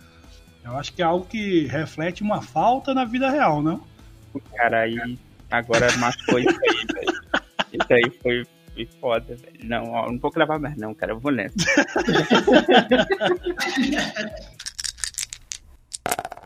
Eu 0.67 0.77
acho 0.77 0.91
que 0.91 1.01
é 1.01 1.05
algo 1.05 1.25
que 1.25 1.65
reflete 1.67 2.21
uma 2.21 2.41
falta 2.41 2.93
na 2.93 3.05
vida 3.05 3.29
real, 3.29 3.63
não? 3.63 3.81
Cara, 4.53 4.81
aí 4.81 5.17
agora 5.49 5.87
matou 5.95 6.37
isso 6.39 6.49
aí, 6.49 6.85
velho. 6.93 7.13
Isso 7.71 7.93
aí 7.93 8.11
foi, 8.21 8.45
foi 8.73 8.85
foda, 8.99 9.33
velho. 9.37 9.59
Não, 9.63 9.89
ó, 9.91 10.11
não 10.11 10.19
vou 10.19 10.29
gravar 10.29 10.59
mais, 10.59 10.75
não, 10.75 10.93
cara. 10.93 11.13
Eu 11.13 11.19
vou 11.21 11.31
nessa. 11.31 11.55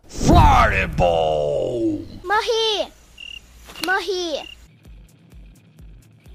Fireball! 0.07 2.05
Morri! 2.23 2.91
Morri! 3.83 4.47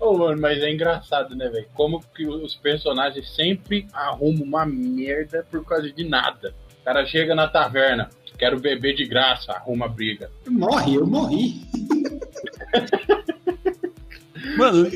Ô, 0.01 0.09
oh, 0.09 0.19
mano, 0.19 0.41
mas 0.41 0.61
é 0.61 0.73
engraçado, 0.73 1.37
né, 1.37 1.49
velho? 1.49 1.69
Como 1.73 2.01
que 2.01 2.27
os 2.27 2.57
personagens 2.57 3.33
sempre 3.33 3.87
arrumam 3.93 4.43
uma 4.43 4.67
merda 4.67 5.47
por 5.49 5.65
causa 5.65 5.89
de 5.91 6.03
nada 6.05 6.53
cara 6.87 7.05
chega 7.05 7.35
na 7.35 7.49
taverna, 7.49 8.09
quero 8.39 8.61
beber 8.61 8.95
de 8.95 9.05
graça, 9.05 9.51
arruma 9.51 9.89
briga. 9.89 10.31
Morre, 10.49 10.95
eu 10.95 11.05
morri. 11.05 11.61
Mano, 14.57 14.89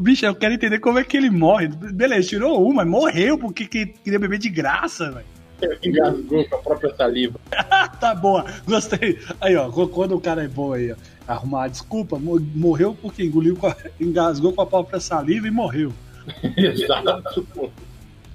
bicho, 0.00 0.26
eu 0.26 0.34
quero 0.34 0.54
entender 0.54 0.80
como 0.80 0.98
é 0.98 1.04
que 1.04 1.16
ele 1.16 1.30
morre. 1.30 1.68
Beleza, 1.68 2.30
tirou 2.30 2.68
uma, 2.68 2.84
morreu 2.84 3.38
porque 3.38 3.64
queria 3.64 4.18
beber 4.18 4.40
de 4.40 4.48
graça, 4.48 5.12
velho. 5.12 5.78
Engasgou 5.84 6.44
com 6.48 6.56
a 6.56 6.58
própria 6.58 6.94
saliva. 6.96 7.38
tá 8.00 8.12
boa, 8.16 8.44
gostei. 8.66 9.20
Aí, 9.40 9.54
ó, 9.54 9.70
quando 9.70 10.16
o 10.16 10.20
cara 10.20 10.42
é 10.42 10.48
bom 10.48 10.72
aí, 10.72 10.90
ó, 10.90 10.96
arrumar 11.28 11.68
desculpa, 11.68 12.18
morreu 12.18 12.96
porque 13.00 13.22
engoliu, 13.22 13.54
com 13.54 13.68
a, 13.68 13.76
engasgou 14.00 14.52
com 14.52 14.62
a 14.62 14.66
própria 14.66 14.98
saliva 14.98 15.46
e 15.46 15.50
morreu. 15.52 15.92
Exato, 16.56 17.46
pô. 17.54 17.70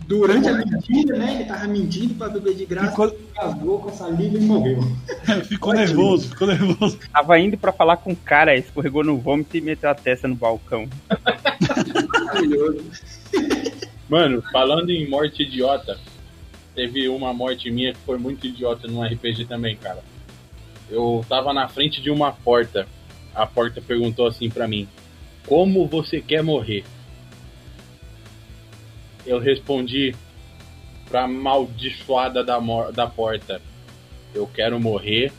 Durante 0.08 0.48
a 0.50 0.54
mentira, 0.54 1.18
né? 1.18 1.36
Ele 1.36 1.46
tava 1.46 1.68
mentindo 1.68 2.14
pra 2.16 2.30
beber 2.30 2.56
de 2.56 2.66
graça, 2.66 2.90
ficou... 2.90 3.18
casou 3.34 3.80
com 3.80 3.90
a 3.90 3.94
saliva 3.94 4.38
e 4.38 4.42
morreu. 4.42 4.80
ficou 5.48 5.74
nervoso, 5.74 6.30
ficou 6.30 6.48
nervoso. 6.48 7.00
Tava 7.12 7.40
indo 7.40 7.58
pra 7.58 7.72
falar 7.72 7.98
com 7.98 8.12
o 8.12 8.16
cara, 8.16 8.56
escorregou 8.56 9.04
no 9.04 9.18
vômito 9.18 9.56
e 9.56 9.62
meteu 9.62 9.90
a 9.90 9.96
testa 9.96 10.28
no 10.28 10.36
balcão. 10.36 10.88
Maravilhoso. 12.26 12.84
Mano, 14.10 14.44
falando 14.52 14.90
em 14.90 15.10
morte 15.10 15.44
idiota, 15.44 15.98
teve 16.76 17.08
uma 17.08 17.34
morte 17.34 17.72
minha 17.72 17.94
que 17.94 18.00
foi 18.06 18.18
muito 18.18 18.46
idiota 18.46 18.88
num 18.88 19.04
RPG 19.04 19.46
também, 19.46 19.76
cara. 19.76 20.04
Eu 20.90 21.26
tava 21.28 21.54
na 21.54 21.68
frente 21.68 22.02
de 22.02 22.12
uma 22.12 22.32
porta. 22.32 22.88
A 23.34 23.46
porta 23.48 23.82
perguntou 23.82 24.28
assim 24.28 24.50
para 24.50 24.68
mim: 24.68 24.88
Como 25.48 25.88
você 25.88 26.22
quer 26.22 26.44
morrer? 26.44 26.84
Eu 29.26 29.40
respondi 29.40 30.16
pra 31.10 31.24
amaldiçoada 31.24 32.44
da, 32.44 32.60
da 32.94 33.08
porta: 33.08 33.62
Eu 34.34 34.48
quero 34.48 34.80
morrer 34.80 35.32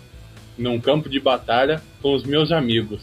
num 0.57 0.81
campo 0.81 1.09
de 1.09 1.19
batalha 1.21 1.83
com 2.01 2.15
os 2.15 2.25
meus 2.25 2.53
amigos. 2.53 3.03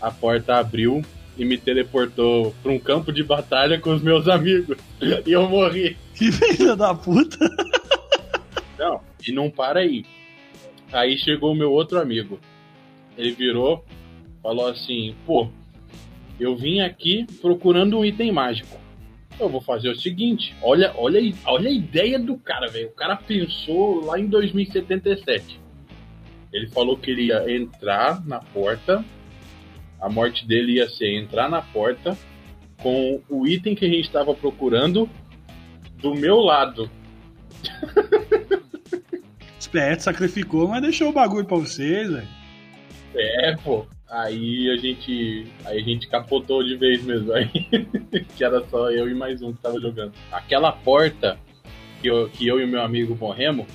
A 0.00 0.10
porta 0.10 0.56
abriu 0.56 1.02
e 1.36 1.44
me 1.44 1.56
teleportou 1.56 2.54
para 2.62 2.72
um 2.72 2.78
campo 2.78 3.12
de 3.12 3.22
batalha 3.22 3.80
com 3.80 3.94
os 3.94 4.02
meus 4.02 4.28
amigos. 4.28 4.76
E 5.26 5.32
eu 5.32 5.48
morri. 5.48 5.96
Que 6.14 6.30
filho 6.30 6.76
da 6.76 6.94
puta! 6.94 7.38
Não, 8.78 9.00
e 9.26 9.32
não 9.32 9.50
para 9.50 9.80
aí. 9.80 10.04
Aí 10.92 11.16
chegou 11.18 11.52
o 11.52 11.56
meu 11.56 11.72
outro 11.72 11.98
amigo. 11.98 12.38
Ele 13.16 13.32
virou, 13.32 13.84
falou 14.42 14.68
assim: 14.68 15.14
pô, 15.26 15.48
eu 16.38 16.54
vim 16.54 16.80
aqui 16.80 17.26
procurando 17.40 17.98
um 17.98 18.04
item 18.04 18.30
mágico 18.30 18.81
eu 19.40 19.48
vou 19.48 19.60
fazer 19.60 19.88
o 19.88 19.96
seguinte, 19.96 20.54
olha, 20.62 20.92
olha, 20.96 21.20
olha 21.44 21.68
a 21.68 21.72
ideia 21.72 22.18
do 22.18 22.36
cara, 22.36 22.68
velho. 22.68 22.88
O 22.88 22.92
cara 22.92 23.16
pensou 23.16 24.04
lá 24.04 24.18
em 24.18 24.26
2077. 24.26 25.60
Ele 26.52 26.68
falou 26.68 26.96
que 26.96 27.10
ele 27.10 27.26
ia 27.26 27.50
entrar 27.50 28.24
na 28.26 28.40
porta. 28.40 29.04
A 30.00 30.08
morte 30.08 30.46
dele 30.46 30.74
ia 30.74 30.88
ser 30.88 31.16
entrar 31.16 31.48
na 31.48 31.62
porta 31.62 32.16
com 32.82 33.20
o 33.28 33.46
item 33.46 33.74
que 33.74 33.86
a 33.86 33.88
gente 33.88 34.06
estava 34.06 34.34
procurando 34.34 35.08
do 35.98 36.14
meu 36.14 36.40
lado. 36.40 36.90
Esperto, 39.58 40.02
sacrificou, 40.02 40.68
mas 40.68 40.82
deixou 40.82 41.08
o 41.10 41.12
bagulho 41.12 41.46
pra 41.46 41.56
vocês, 41.56 42.10
velho. 42.10 42.41
É, 43.14 43.56
pô. 43.56 43.86
Aí 44.08 44.70
a 44.70 44.76
gente. 44.76 45.46
Aí 45.64 45.78
a 45.78 45.82
gente 45.82 46.06
capotou 46.08 46.62
de 46.62 46.76
vez 46.76 47.02
mesmo. 47.02 47.32
Aí 47.32 47.48
que 48.36 48.44
era 48.44 48.62
só 48.68 48.90
eu 48.90 49.08
e 49.08 49.14
mais 49.14 49.40
um 49.42 49.52
que 49.52 49.60
tava 49.60 49.80
jogando. 49.80 50.12
Aquela 50.30 50.72
porta 50.72 51.38
que 52.00 52.08
eu, 52.08 52.28
que 52.28 52.46
eu 52.46 52.60
e 52.60 52.64
o 52.64 52.68
meu 52.68 52.82
amigo 52.82 53.16
morremos, 53.18 53.66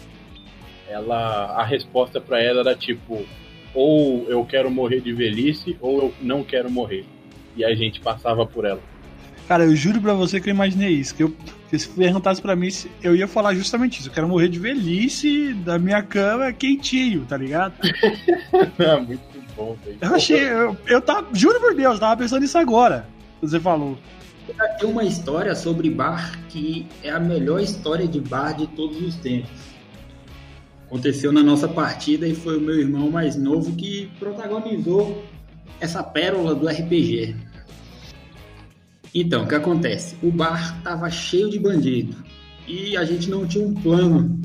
ela. 0.87 1.45
A 1.55 1.63
resposta 1.63 2.21
para 2.21 2.41
ela 2.41 2.61
era 2.61 2.75
tipo, 2.75 3.25
ou 3.73 4.25
eu 4.29 4.45
quero 4.45 4.69
morrer 4.69 5.01
de 5.01 5.11
velhice, 5.11 5.77
ou 5.81 6.03
eu 6.03 6.13
não 6.21 6.43
quero 6.43 6.69
morrer. 6.69 7.05
E 7.55 7.65
a 7.65 7.73
gente 7.73 7.99
passava 7.99 8.45
por 8.45 8.65
ela. 8.65 8.81
Cara, 9.47 9.63
eu 9.63 9.75
juro 9.75 9.99
pra 10.01 10.13
você 10.13 10.39
que 10.39 10.49
eu 10.49 10.53
imaginei 10.53 10.91
isso. 10.91 11.15
Que 11.15 11.23
eu, 11.23 11.33
se 11.75 11.89
perguntasse 11.89 12.41
pra 12.41 12.55
mim, 12.55 12.69
eu 13.01 13.15
ia 13.15 13.27
falar 13.27 13.53
justamente 13.53 13.99
isso. 13.99 14.09
Eu 14.09 14.13
quero 14.13 14.27
morrer 14.27 14.47
de 14.47 14.59
velhice, 14.59 15.53
da 15.53 15.77
minha 15.77 16.01
cama 16.01 16.53
quentinho, 16.53 17.25
tá 17.25 17.35
ligado? 17.35 17.73
Muito 19.05 19.21
bom, 19.55 19.75
velho. 19.83 19.97
Eu 19.99 20.15
achei. 20.15 20.49
Eu, 20.49 20.77
eu 20.87 21.01
tava. 21.01 21.27
Juro 21.33 21.59
por 21.59 21.75
Deus, 21.75 21.99
tava 21.99 22.15
pensando 22.15 22.41
nisso 22.41 22.57
agora. 22.57 23.07
Você 23.41 23.59
falou. 23.59 23.97
Tem 24.79 24.89
uma 24.89 25.03
história 25.03 25.53
sobre 25.55 25.89
bar 25.89 26.39
que 26.47 26.87
é 27.03 27.09
a 27.09 27.19
melhor 27.19 27.59
história 27.59 28.07
de 28.07 28.21
bar 28.21 28.53
de 28.53 28.67
todos 28.67 29.01
os 29.01 29.15
tempos. 29.15 29.49
Aconteceu 30.85 31.33
na 31.33 31.43
nossa 31.43 31.67
partida 31.67 32.25
e 32.25 32.33
foi 32.33 32.57
o 32.57 32.61
meu 32.61 32.79
irmão 32.79 33.11
mais 33.11 33.35
novo 33.35 33.75
que 33.75 34.09
protagonizou 34.17 35.21
essa 35.81 36.01
pérola 36.01 36.55
do 36.55 36.65
RPG. 36.65 37.35
Então, 39.19 39.45
o 39.45 39.47
que 39.47 39.55
acontece? 39.55 40.15
O 40.21 40.29
bar 40.29 40.75
estava 40.77 41.09
cheio 41.09 41.49
de 41.49 41.57
bandido 41.57 42.15
e 42.67 42.95
a 42.95 43.03
gente 43.03 43.27
não 43.31 43.47
tinha 43.47 43.65
um 43.65 43.73
plano 43.73 44.39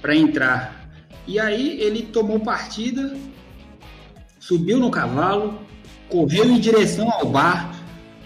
para 0.00 0.16
entrar. 0.16 0.88
E 1.26 1.38
aí 1.38 1.78
ele 1.82 2.00
tomou 2.04 2.40
partida, 2.40 3.14
subiu 4.40 4.78
no 4.78 4.90
cavalo, 4.90 5.58
correu 6.08 6.46
em 6.46 6.58
direção 6.58 7.10
ao 7.10 7.26
bar 7.26 7.74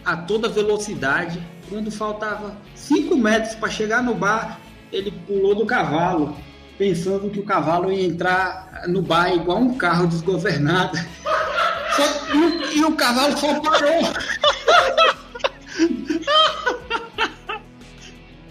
a 0.05 0.17
toda 0.17 0.49
velocidade. 0.49 1.43
Quando 1.69 1.91
faltava 1.91 2.57
5 2.77 3.17
metros 3.17 3.57
para 3.57 3.69
chegar 3.69 4.01
no 4.01 4.15
bar, 4.15 4.61
ele 4.93 5.11
pulou 5.27 5.57
do 5.57 5.67
cavalo, 5.67 6.37
pensando 6.79 7.29
que 7.31 7.41
o 7.41 7.45
cavalo 7.45 7.93
ia 7.93 8.07
entrar 8.07 8.85
no 8.87 9.03
bar 9.03 9.35
igual 9.35 9.59
um 9.59 9.77
carro 9.77 10.07
desgovernado. 10.07 10.97
Só- 11.97 12.29
e, 12.33 12.79
e 12.79 12.85
o 12.85 12.93
cavalo 12.93 13.37
só 13.37 13.59
parou. 13.59 14.03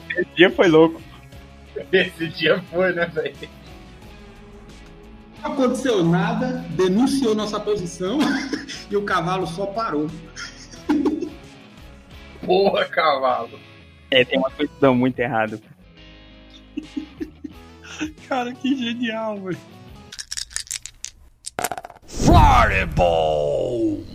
Esse 0.09 0.29
dia 0.35 0.49
foi 0.49 0.67
louco. 0.67 1.01
Esse 1.91 2.27
dia 2.29 2.63
foi, 2.71 2.93
né, 2.93 3.05
velho? 3.05 3.49
Não 5.43 5.53
aconteceu 5.53 6.03
nada, 6.03 6.65
denunciou 6.71 7.35
nossa 7.35 7.59
posição 7.59 8.17
e 8.89 8.97
o 8.97 9.03
cavalo 9.03 9.45
só 9.45 9.67
parou. 9.67 10.07
Porra, 12.43 12.85
cavalo. 12.85 13.59
É, 14.09 14.23
tem 14.23 14.39
uma 14.39 14.49
coisa 14.49 14.93
muito 14.93 15.19
errada. 15.19 15.59
Cara, 18.27 18.53
que 18.53 18.75
genial, 18.75 19.39
velho. 19.41 19.57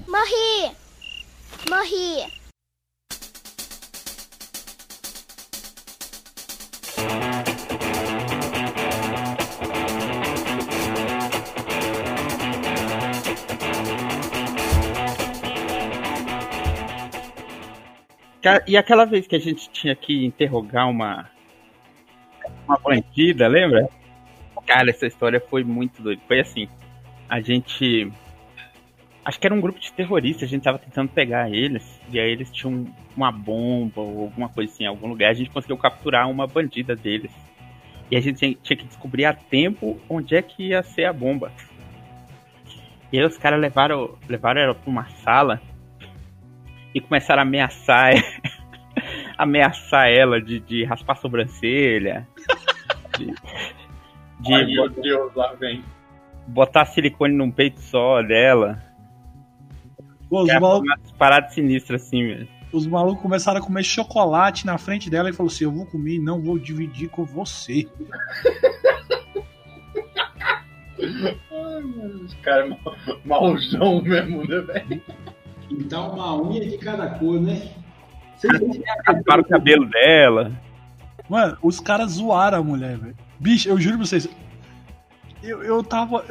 Morri! 0.08 0.72
Morri! 1.68 2.41
E 18.66 18.76
aquela 18.76 19.04
vez 19.04 19.26
que 19.26 19.36
a 19.36 19.38
gente 19.38 19.70
tinha 19.70 19.94
que 19.94 20.24
interrogar 20.24 20.88
uma 20.88 21.30
uma 22.66 22.78
bandida, 22.78 23.46
lembra? 23.46 23.88
Cara, 24.66 24.90
essa 24.90 25.06
história 25.06 25.40
foi 25.40 25.62
muito 25.64 26.02
doida. 26.02 26.20
Foi 26.26 26.40
assim, 26.40 26.68
a 27.28 27.40
gente 27.40 28.10
acho 29.24 29.38
que 29.38 29.46
era 29.46 29.54
um 29.54 29.60
grupo 29.60 29.78
de 29.78 29.92
terroristas, 29.92 30.48
a 30.48 30.50
gente 30.50 30.62
tava 30.62 30.78
tentando 30.78 31.10
pegar 31.10 31.50
eles, 31.50 32.00
e 32.10 32.18
aí 32.18 32.30
eles 32.30 32.50
tinham 32.50 32.86
uma 33.16 33.30
bomba 33.30 34.00
ou 34.00 34.22
alguma 34.22 34.48
coisa 34.48 34.72
assim 34.72 34.84
em 34.84 34.88
algum 34.88 35.08
lugar, 35.08 35.30
a 35.30 35.34
gente 35.34 35.50
conseguiu 35.50 35.76
capturar 35.76 36.28
uma 36.28 36.46
bandida 36.46 36.96
deles. 36.96 37.30
E 38.10 38.16
a 38.16 38.20
gente 38.20 38.56
tinha, 38.56 38.76
que 38.76 38.84
descobrir 38.84 39.24
a 39.24 39.32
tempo 39.32 39.98
onde 40.08 40.36
é 40.36 40.42
que 40.42 40.68
ia 40.68 40.82
ser 40.82 41.04
a 41.04 41.12
bomba. 41.12 41.50
E 43.12 43.18
aí 43.18 43.24
os 43.24 43.38
caras 43.38 43.60
levaram, 43.60 44.18
levaram 44.28 44.60
ela 44.60 44.74
pra 44.74 44.90
uma 44.90 45.08
sala 45.22 45.60
e 46.94 47.00
começaram 47.00 47.40
a 47.40 47.44
ameaçar, 47.44 48.12
ameaçar 49.38 50.08
ela 50.08 50.40
de, 50.40 50.60
de 50.60 50.84
raspar 50.84 51.12
a 51.14 51.16
sobrancelha, 51.16 52.28
de, 53.18 53.26
de 54.40 54.54
Ai, 54.54 54.64
meu 54.66 54.88
bot- 54.88 55.00
Deus, 55.00 55.34
lá 55.34 55.52
vem. 55.54 55.82
botar 56.46 56.84
silicone 56.86 57.34
num 57.34 57.50
peito 57.50 57.80
só 57.80 58.22
dela. 58.22 58.82
Pô, 60.28 60.42
os, 60.42 60.48
Cara, 60.48 60.60
malucos, 60.60 60.88
umas 60.88 61.12
paradas 61.12 61.52
sinistras 61.54 62.02
assim, 62.02 62.26
velho. 62.26 62.48
os 62.72 62.86
malucos 62.86 63.22
começaram 63.22 63.60
a 63.60 63.62
comer 63.64 63.82
chocolate 63.84 64.64
na 64.66 64.78
frente 64.78 65.10
dela 65.10 65.28
e 65.28 65.32
falou 65.32 65.50
assim: 65.52 65.64
Eu 65.64 65.72
vou 65.72 65.84
comer 65.86 66.14
e 66.14 66.18
não 66.18 66.40
vou 66.42 66.58
dividir 66.58 67.08
com 67.10 67.24
você. 67.24 67.86
Ai, 71.02 71.80
mano, 71.82 72.24
Os 72.24 72.34
caras 72.34 72.68
mal, 72.70 72.96
malzão 73.24 74.00
mesmo, 74.02 74.46
né, 74.46 74.58
velho? 74.60 75.02
Então, 75.78 76.12
uma 76.12 76.40
unha 76.40 76.60
de 76.60 76.78
cada 76.78 77.18
cor, 77.18 77.40
né? 77.40 77.72
Vocês 78.36 78.52
Rasparam 79.06 79.42
o 79.42 79.48
cabelo 79.48 79.88
dela. 79.88 80.52
Mano, 81.28 81.56
os 81.62 81.80
caras 81.80 82.12
zoaram 82.12 82.58
a 82.58 82.62
mulher, 82.62 82.98
velho. 82.98 83.16
Bicho, 83.38 83.68
eu 83.68 83.80
juro 83.80 83.96
pra 83.96 84.06
vocês. 84.06 84.28
Eu, 85.42 85.62
eu 85.62 85.82
tava. 85.82 86.24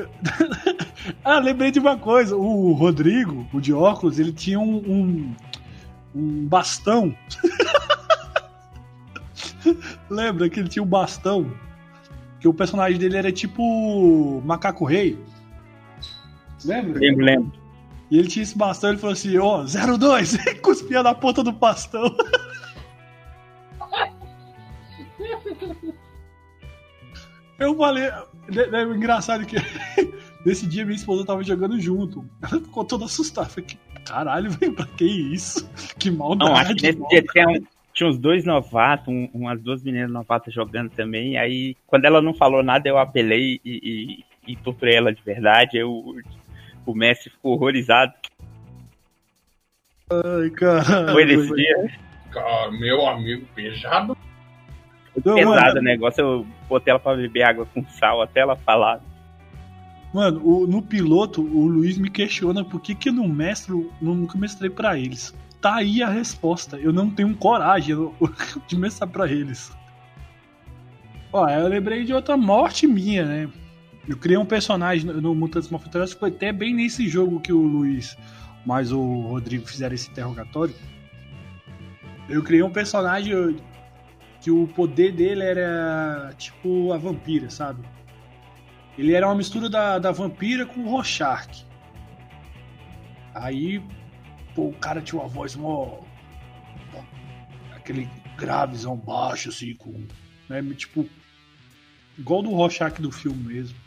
ah, 1.23 1.39
lembrei 1.39 1.71
de 1.71 1.79
uma 1.79 1.97
coisa. 1.97 2.35
O 2.35 2.73
Rodrigo, 2.73 3.47
o 3.53 3.59
de 3.59 3.73
óculos, 3.73 4.19
ele 4.19 4.31
tinha 4.31 4.59
um. 4.59 4.75
um, 4.75 5.35
um 6.13 6.47
bastão. 6.47 7.15
Lembra 10.09 10.49
que 10.49 10.59
ele 10.59 10.69
tinha 10.69 10.83
um 10.83 10.87
bastão? 10.87 11.51
Que 12.39 12.47
o 12.47 12.53
personagem 12.53 12.99
dele 12.99 13.17
era 13.17 13.31
tipo. 13.31 14.41
Macaco 14.45 14.85
Rei. 14.85 15.17
Lembra? 16.63 16.99
Lembro, 16.99 17.25
lembro. 17.25 17.60
E 18.11 18.19
ele 18.19 18.27
tinha 18.27 18.43
esse 18.43 18.57
bastão, 18.57 18.89
ele 18.89 18.99
falou 18.99 19.13
assim, 19.13 19.37
ó, 19.37 19.63
02, 19.63 20.33
e 20.33 20.55
cuspia 20.55 21.01
na 21.01 21.15
ponta 21.15 21.41
do 21.41 21.53
bastão. 21.53 22.13
Eu 27.57 27.77
falei, 27.77 28.03
né, 28.49 28.65
né, 28.71 28.85
o 28.85 28.95
engraçado 28.95 29.43
é 29.43 29.45
que 29.45 29.55
nesse 30.45 30.65
dia 30.65 30.83
minha 30.83 30.95
esposa 30.95 31.25
tava 31.25 31.43
jogando 31.43 31.79
junto. 31.79 32.25
Ela 32.41 32.59
ficou 32.59 32.83
toda 32.83 33.05
assustada. 33.05 33.47
Falei, 33.49 33.65
que 33.65 33.77
caralho, 34.03 34.49
velho, 34.49 34.73
pra 34.73 34.87
que 34.87 35.05
isso? 35.05 35.69
Que 35.99 36.09
maldade. 36.09 36.49
Não, 36.51 36.57
acho 36.57 36.75
que 36.75 36.81
nesse 36.87 36.97
mano." 36.97 37.09
dia 37.09 37.21
tinha, 37.21 37.47
um- 37.47 37.63
tinha 37.93 38.09
uns 38.09 38.17
dois 38.17 38.43
novatos, 38.45 39.13
um- 39.13 39.29
umas 39.31 39.61
duas 39.61 39.83
meninas 39.83 40.09
novatas 40.09 40.51
jogando 40.51 40.89
também. 40.89 41.37
Aí, 41.37 41.75
quando 41.85 42.05
ela 42.05 42.19
não 42.19 42.33
falou 42.33 42.63
nada, 42.63 42.89
eu 42.89 42.97
apelei 42.97 43.61
e, 43.63 44.23
e, 44.47 44.53
e 44.53 44.55
torturei 44.55 44.95
ela 44.95 45.13
de 45.13 45.21
verdade. 45.21 45.77
Eu, 45.77 46.15
o 46.85 46.93
mestre 46.95 47.29
ficou 47.29 47.53
horrorizado. 47.53 48.13
Ai, 50.11 50.49
caralho. 50.51 51.11
Foi 51.13 51.25
nesse 51.25 51.53
dia. 51.55 51.91
Cara, 52.31 52.71
meu 52.71 53.07
amigo, 53.07 53.45
beijado. 53.55 54.17
Não, 55.25 55.35
pesado 55.35 55.79
o 55.79 55.83
negócio. 55.83 56.21
Eu 56.21 56.47
botei 56.69 56.91
ela 56.91 56.99
pra 56.99 57.15
beber 57.15 57.43
água 57.43 57.65
com 57.73 57.85
sal 57.87 58.21
até 58.21 58.39
ela 58.41 58.55
falar. 58.55 59.01
Mano, 60.13 60.41
o- 60.43 60.67
no 60.67 60.81
piloto, 60.81 61.41
o 61.41 61.67
Luiz 61.67 61.97
me 61.97 62.09
questiona 62.09 62.63
por 62.65 62.81
que, 62.81 62.93
que 62.95 63.09
eu 63.09 63.13
não 63.13 63.27
mestro, 63.27 63.91
não- 64.01 64.15
nunca 64.15 64.37
mestrei 64.37 64.69
pra 64.69 64.97
eles. 64.97 65.33
Tá 65.61 65.75
aí 65.75 66.01
a 66.01 66.09
resposta. 66.09 66.77
Eu 66.77 66.91
não 66.91 67.09
tenho 67.09 67.35
coragem 67.35 67.95
de 68.67 68.77
mestrar 68.77 69.09
pra 69.09 69.27
eles. 69.31 69.71
Ó, 71.31 71.47
eu 71.47 71.67
lembrei 71.67 72.03
de 72.03 72.13
outra 72.13 72.35
morte 72.35 72.85
minha, 72.87 73.23
né? 73.25 73.49
Eu 74.07 74.17
criei 74.17 74.37
um 74.37 74.45
personagem 74.45 75.05
no, 75.05 75.35
Mutantes 75.35 75.69
Malfeitosos, 75.69 76.15
foi 76.15 76.29
até 76.29 76.51
bem 76.51 76.73
nesse 76.73 77.07
jogo 77.07 77.39
que 77.39 77.53
o 77.53 77.61
Luiz 77.61 78.17
mais 78.65 78.91
o 78.91 79.21
Rodrigo 79.27 79.65
fizeram 79.65 79.95
esse 79.95 80.09
interrogatório. 80.09 80.75
Eu 82.29 82.43
criei 82.43 82.63
um 82.63 82.71
personagem 82.71 83.57
que 84.41 84.49
o 84.51 84.67
poder 84.67 85.11
dele 85.11 85.43
era 85.43 86.33
tipo 86.37 86.91
a 86.93 86.97
vampira, 86.97 87.49
sabe? 87.49 87.83
Ele 88.97 89.13
era 89.13 89.27
uma 89.27 89.35
mistura 89.35 89.69
da, 89.69 89.99
da 89.99 90.11
vampira 90.11 90.65
com 90.65 90.81
o 90.81 90.89
Rorschach. 90.89 91.65
Aí, 93.33 93.81
pô, 94.53 94.67
o 94.67 94.73
cara 94.73 95.01
tinha 95.01 95.21
uma 95.21 95.27
voz 95.27 95.55
mó- 95.55 95.99
aquele 97.75 98.09
gravezão 98.37 98.95
baixo, 98.95 99.49
assim, 99.49 99.75
com. 99.75 100.05
Né, 100.49 100.61
tipo. 100.75 101.07
Igual 102.17 102.43
do 102.43 102.49
Rorschach 102.51 103.01
do 103.01 103.11
filme 103.11 103.53
mesmo. 103.53 103.77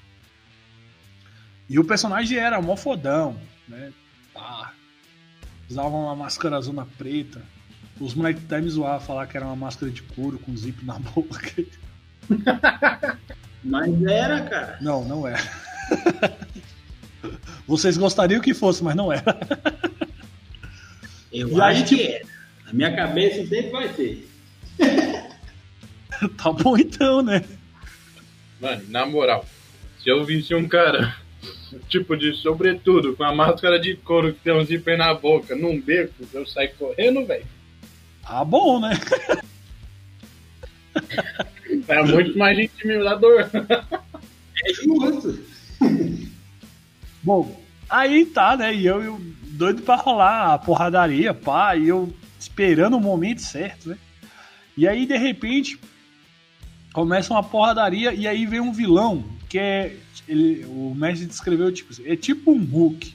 E 1.69 1.79
o 1.79 1.85
personagem 1.85 2.39
era 2.39 2.61
mó 2.61 2.77
fodão. 2.77 3.37
né? 3.69 3.93
Pá. 4.33 4.73
Usavam 5.69 6.05
uma 6.05 6.15
máscara 6.17 6.61
zona 6.61 6.87
preta. 6.99 7.43
Os 8.01 8.15
moleques 8.15 8.43
até 8.45 8.61
me 8.61 8.69
zoavam 8.69 9.01
falar 9.07 9.27
que 9.27 9.37
era 9.37 9.47
uma 9.47 9.57
máscara 9.57 9.91
de 9.91 10.03
couro 10.03 10.39
com 10.39 10.57
zip 10.57 10.85
na 10.85 10.99
boca. 11.01 11.41
Mas 13.63 14.03
era, 14.05 14.43
cara. 14.43 14.79
Não, 14.81 15.05
não 15.05 15.27
era. 15.27 15.41
Vocês 17.67 17.97
gostariam 17.97 18.41
que 18.43 18.53
fosse, 18.53 18.85
mas 18.85 18.95
não 18.95 19.11
era. 19.13 19.25
Eu 21.33 21.49
E 21.49 21.61
acho 21.61 21.63
aí, 21.63 21.85
que 21.85 21.97
tipo- 21.97 22.11
era. 22.13 22.25
Na 22.67 22.73
minha 22.73 22.95
cabeça 22.97 23.47
sempre 23.47 23.71
vai 23.71 23.93
ser. 23.95 24.29
Tá 26.39 26.53
bom 26.53 26.77
então, 26.79 27.23
né? 27.23 27.45
Mano, 28.61 28.83
na 28.89 29.05
moral, 29.05 29.45
se 29.99 30.09
eu 30.09 30.25
visse 30.25 30.55
um 30.55 30.67
cara, 30.67 31.15
tipo 31.89 32.17
de 32.17 32.35
sobretudo, 32.35 33.17
com 33.17 33.25
a 33.25 33.35
máscara 33.35 33.79
de 33.79 33.97
couro 33.97 34.33
que 34.33 34.41
tem 34.41 34.53
um 34.53 34.65
zíper 34.65 34.99
na 34.99 35.13
boca, 35.15 35.55
num 35.55 35.81
beco, 35.81 36.15
eu 36.33 36.47
saio 36.47 36.75
correndo, 36.77 37.27
velho. 37.27 37.47
Tá 38.23 38.45
bom, 38.45 38.81
né? 38.81 38.91
É 41.89 42.03
muito 42.03 42.39
mais 42.39 42.59
intimidador. 42.59 43.51
É 43.53 44.73
justo. 44.73 45.39
Bom, 47.23 47.61
aí 47.89 48.27
tá, 48.27 48.57
né? 48.57 48.75
E 48.75 48.87
eu, 48.87 49.03
eu 49.03 49.21
doido 49.43 49.83
pra 49.83 49.97
rolar 49.97 50.55
a 50.55 50.59
porradaria, 50.59 51.33
pá, 51.33 51.75
e 51.77 51.89
eu 51.89 52.13
esperando 52.39 52.97
o 52.97 53.01
momento 53.01 53.41
certo, 53.41 53.89
né? 53.89 53.99
E 54.77 54.87
aí, 54.87 55.07
de 55.07 55.17
repente, 55.17 55.79
começa 56.93 57.33
uma 57.33 57.43
porradaria 57.43 58.13
e 58.13 58.27
aí 58.27 58.45
vem 58.45 58.61
um 58.61 58.73
vilão 58.73 59.25
que 59.49 59.59
é. 59.59 59.97
Ele, 60.27 60.65
o 60.65 60.95
mestre 60.97 61.27
descreveu 61.27 61.71
tipo 61.73 61.93
é 62.05 62.17
tipo 62.17 62.53
um 62.53 62.65
Hulk. 62.65 63.15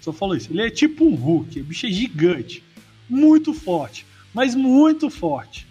Só 0.00 0.12
falou 0.12 0.36
isso. 0.36 0.52
Ele 0.52 0.62
é 0.62 0.70
tipo 0.70 1.04
um 1.04 1.14
Hulk. 1.14 1.60
O 1.60 1.64
bicho 1.64 1.86
é 1.86 1.90
gigante. 1.90 2.62
Muito 3.08 3.52
forte. 3.52 4.06
Mas 4.32 4.54
muito 4.54 5.10
forte. 5.10 5.66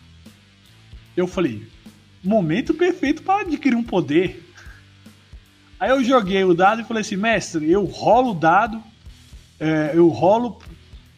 Eu 1.16 1.28
falei, 1.28 1.66
momento 2.24 2.74
perfeito 2.74 3.24
para 3.24 3.42
adquirir 3.42 3.76
um 3.76 3.84
poder. 3.84 4.44
Aí 5.80 5.90
eu 5.90 6.04
joguei 6.04 6.44
o 6.44 6.54
dado 6.54 6.82
e 6.82 6.86
falei 6.86 7.02
assim, 7.02 7.16
mestre, 7.16 7.70
eu 7.72 7.86
rolo 7.86 8.32
o 8.32 8.36
dado, 8.36 8.84
é, 9.60 9.92
eu 9.94 10.08
rolo 10.08 10.60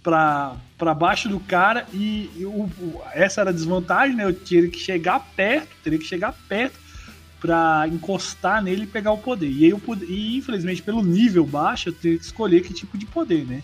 pra, 0.03 0.55
pra 0.77 0.93
baixo 0.93 1.29
do 1.29 1.39
cara 1.39 1.87
e, 1.93 2.29
e 2.35 2.45
o- 2.45 2.69
essa 3.13 3.41
era 3.41 3.49
a 3.51 3.53
desvantagem, 3.53 4.15
né? 4.17 4.25
Eu 4.25 4.33
teria 4.33 4.69
que 4.69 4.77
chegar 4.79 5.19
perto, 5.35 5.69
teria 5.81 5.97
que 5.97 6.05
chegar 6.05 6.33
perto 6.47 6.77
pra 7.39 7.85
encostar 7.87 8.61
nele 8.61 8.83
e 8.83 8.87
pegar 8.87 9.11
o 9.11 9.17
poder. 9.17 9.49
E 9.49 9.65
aí 9.65 9.71
eu 9.71 9.79
pude, 9.79 10.05
e 10.05 10.37
infelizmente 10.37 10.81
pelo 10.81 11.01
nível 11.01 11.45
baixo 11.45 11.89
eu 11.89 11.93
teria 11.93 12.17
que 12.17 12.25
escolher 12.25 12.61
que 12.61 12.73
tipo 12.73 12.97
de 12.97 13.05
poder, 13.05 13.45
né? 13.45 13.61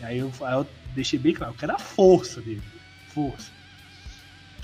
E 0.00 0.04
aí 0.04 0.18
eu, 0.18 0.32
aí 0.42 0.54
eu 0.54 0.66
deixei 0.94 1.18
bem 1.18 1.32
claro, 1.32 1.52
eu 1.52 1.56
quero 1.58 1.74
a 1.74 1.78
força 1.78 2.40
dele, 2.40 2.62
força. 3.14 3.50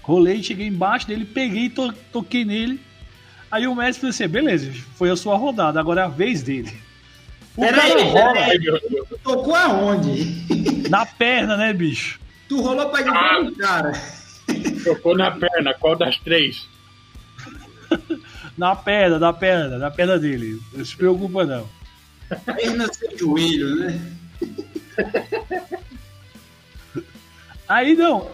Rolei, 0.03 0.43
cheguei 0.43 0.69
embaixo 0.69 1.07
dele, 1.07 1.25
peguei, 1.25 1.69
to, 1.69 1.93
toquei 2.13 2.45
nele. 2.45 2.81
Aí 3.51 3.67
o 3.67 3.75
mestre 3.75 4.01
falou 4.01 4.11
assim: 4.11 4.29
beleza, 4.29 4.73
foi 4.97 5.11
a 5.11 5.17
sua 5.17 5.37
rodada, 5.37 5.81
agora 5.81 6.03
é 6.03 6.05
a 6.05 6.09
vez 6.09 6.43
dele. 6.43 6.73
O 7.57 7.63
Peraí, 7.63 7.93
cara 7.93 8.05
rola 8.05 8.47
meu 8.59 8.61
Deus. 8.61 9.09
Tu 9.09 9.19
tocou 9.19 9.55
aonde? 9.55 10.89
na 10.89 11.07
perna, 11.07 11.57
né, 11.57 11.73
bicho? 11.73 12.21
Tu 12.49 12.61
rolou 12.61 12.89
pra 12.91 13.01
o 13.43 13.57
cara. 13.57 13.93
Tocou 14.85 15.17
na 15.17 15.31
perna, 15.31 15.75
qual 15.75 15.97
das 15.97 16.17
três? 16.19 16.69
Na 18.57 18.75
perna, 18.75 19.19
na 19.19 19.33
perna, 19.33 19.79
na 19.79 19.91
perna 19.91 20.19
dele. 20.19 20.61
Não 20.73 20.85
se 20.85 20.97
preocupa, 20.97 21.45
não. 21.45 21.69
Perna 22.45 22.93
sem 22.93 23.17
joelho, 23.19 23.77
né? 23.77 24.01
Aí 27.69 27.95
não. 27.95 28.31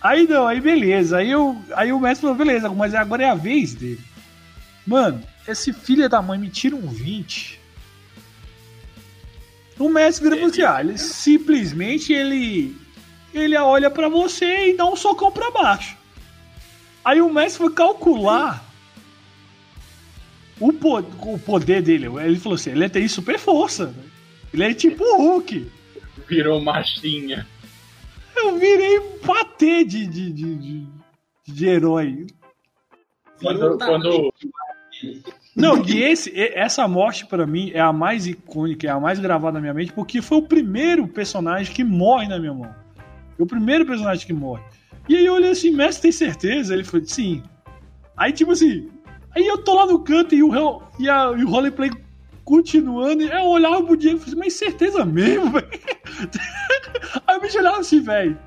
Aí 0.00 0.26
não, 0.26 0.46
aí 0.46 0.60
beleza. 0.60 1.18
Aí, 1.18 1.30
eu, 1.30 1.60
aí 1.74 1.92
o 1.92 1.98
mestre 1.98 2.22
falou: 2.22 2.36
beleza, 2.36 2.68
mas 2.68 2.94
agora 2.94 3.24
é 3.24 3.30
a 3.30 3.34
vez 3.34 3.74
dele. 3.74 4.00
Mano, 4.86 5.22
esse 5.46 5.72
filho 5.72 6.08
da 6.08 6.22
mãe 6.22 6.38
me 6.38 6.48
tira 6.48 6.76
um 6.76 6.88
20. 6.88 7.60
O 9.78 9.88
mestre 9.88 10.30
falou 10.30 10.46
assim: 10.46 10.62
ah, 10.62 10.80
ele 10.80 10.98
simplesmente 10.98 12.12
ele. 12.12 12.76
Ele 13.34 13.56
olha 13.56 13.90
pra 13.90 14.08
você 14.08 14.70
e 14.70 14.76
dá 14.76 14.86
um 14.86 14.96
socão 14.96 15.30
pra 15.30 15.50
baixo. 15.50 15.97
Aí 17.08 17.22
o 17.22 17.32
mestre 17.32 17.58
foi 17.64 17.72
calcular 17.72 18.62
o, 20.60 20.72
po- 20.72 20.98
o 20.98 21.38
poder 21.38 21.82
dele. 21.82 22.06
Ele 22.06 22.38
falou 22.38 22.56
assim: 22.56 22.70
ele 22.70 22.88
tem 22.88 23.06
super 23.08 23.38
força. 23.38 23.86
né? 23.86 24.02
Ele 24.52 24.64
é 24.64 24.74
tipo 24.74 25.02
o 25.04 25.16
Hulk. 25.16 25.70
Virou 26.28 26.60
machinha. 26.60 27.46
Eu 28.36 28.58
virei 28.58 29.00
patê 29.26 29.84
de, 29.84 30.06
de, 30.06 30.30
de, 30.32 30.54
de, 30.56 30.86
de 31.46 31.66
herói. 31.66 32.26
Quando, 33.40 33.78
quando, 33.78 34.34
Não, 35.56 35.82
e 35.86 36.02
esse, 36.02 36.30
e- 36.30 36.52
essa 36.54 36.86
morte 36.86 37.24
pra 37.26 37.46
mim 37.46 37.70
é 37.72 37.80
a 37.80 37.92
mais 37.92 38.26
icônica, 38.26 38.86
é 38.86 38.90
a 38.90 39.00
mais 39.00 39.18
gravada 39.18 39.54
na 39.54 39.60
minha 39.60 39.72
mente, 39.74 39.92
porque 39.92 40.20
foi 40.20 40.38
o 40.38 40.42
primeiro 40.42 41.06
personagem 41.08 41.72
que 41.74 41.82
morre 41.84 42.28
na 42.28 42.38
minha 42.38 42.52
mão. 42.52 42.74
Foi 43.36 43.44
o 43.44 43.48
primeiro 43.48 43.86
personagem 43.86 44.26
que 44.26 44.32
morre. 44.32 44.62
E 45.08 45.16
aí 45.16 45.26
eu 45.26 45.34
olhei 45.34 45.50
assim, 45.50 45.70
mestre, 45.70 46.02
tem 46.02 46.12
certeza? 46.12 46.74
Ele 46.74 46.84
falou, 46.84 47.06
sim. 47.06 47.42
Aí 48.16 48.32
tipo 48.32 48.52
assim, 48.52 48.88
aí 49.34 49.46
eu 49.46 49.58
tô 49.58 49.74
lá 49.74 49.86
no 49.86 50.00
canto 50.00 50.34
e 50.34 50.42
o, 50.42 50.82
e 50.98 51.08
a, 51.08 51.32
e 51.36 51.44
o 51.44 51.48
roleplay 51.48 51.90
continuando, 52.44 53.22
e 53.22 53.30
eu 53.30 53.44
olhava 53.44 53.82
pro 53.82 53.96
Diego 53.96 54.16
e 54.16 54.20
falei, 54.20 54.38
mas 54.38 54.54
certeza 54.54 55.04
mesmo, 55.04 55.50
velho? 55.52 55.68
Aí 57.26 57.36
o 57.36 57.40
bicho 57.40 57.58
olhava 57.58 57.80
assim, 57.80 58.00
velho. 58.00 58.38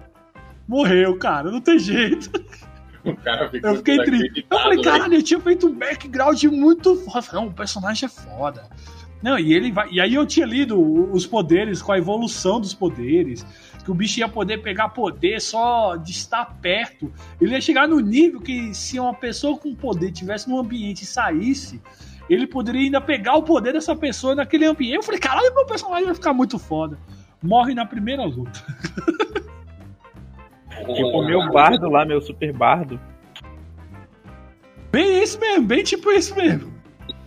Morreu, 0.67 1.17
cara, 1.17 1.51
não 1.51 1.61
tem 1.61 1.77
jeito. 1.77 2.31
o 3.03 3.15
cara 3.17 3.49
ficou 3.49 3.69
Eu 3.69 3.77
fiquei 3.77 3.97
triste. 4.03 4.45
Eu 4.49 4.57
falei, 4.57 4.77
velho. 4.77 4.83
caralho, 4.83 5.13
eu 5.13 5.21
tinha 5.21 5.39
feito 5.39 5.67
um 5.67 5.73
background 5.73 6.43
muito 6.45 6.95
foda. 6.95 7.21
Falei, 7.21 7.45
Não, 7.45 7.51
o 7.51 7.53
personagem 7.53 8.05
é 8.05 8.09
foda. 8.09 8.69
Não, 9.21 9.37
e 9.37 9.53
ele 9.53 9.71
vai. 9.71 9.89
E 9.91 10.01
aí 10.01 10.15
eu 10.15 10.25
tinha 10.25 10.45
lido 10.45 10.79
os 11.11 11.27
poderes, 11.27 11.81
com 11.81 11.91
a 11.91 11.97
evolução 11.97 12.59
dos 12.59 12.73
poderes. 12.73 13.45
Que 13.83 13.91
o 13.91 13.93
bicho 13.93 14.19
ia 14.19 14.27
poder 14.27 14.59
pegar 14.61 14.89
poder 14.89 15.39
só 15.41 15.95
de 15.95 16.11
estar 16.11 16.45
perto. 16.61 17.11
Ele 17.39 17.53
ia 17.53 17.61
chegar 17.61 17.87
no 17.87 17.99
nível 17.99 18.39
que 18.39 18.73
se 18.73 18.99
uma 18.99 19.13
pessoa 19.13 19.57
com 19.57 19.73
poder 19.73 20.11
tivesse 20.11 20.49
num 20.49 20.59
ambiente 20.59 21.01
e 21.01 21.05
saísse, 21.05 21.81
ele 22.29 22.45
poderia 22.45 22.81
ainda 22.81 23.01
pegar 23.01 23.35
o 23.35 23.43
poder 23.43 23.73
dessa 23.73 23.95
pessoa 23.95 24.35
naquele 24.35 24.65
ambiente. 24.65 24.95
Eu 24.95 25.03
falei, 25.03 25.19
caralho, 25.19 25.53
meu 25.53 25.65
personagem 25.65 26.05
vai 26.05 26.15
ficar 26.15 26.33
muito 26.33 26.59
foda. 26.59 26.97
Morre 27.41 27.73
na 27.73 27.85
primeira 27.85 28.23
luta. 28.23 28.63
Tipo, 30.85 31.21
o 31.21 31.25
meu 31.25 31.51
bardo 31.51 31.89
lá, 31.89 32.03
meu 32.05 32.21
super 32.21 32.51
bardo. 32.53 32.99
Bem 34.91 35.21
isso 35.21 35.39
mesmo, 35.39 35.67
bem 35.67 35.83
tipo 35.83 36.11
isso 36.11 36.35
mesmo. 36.35 36.73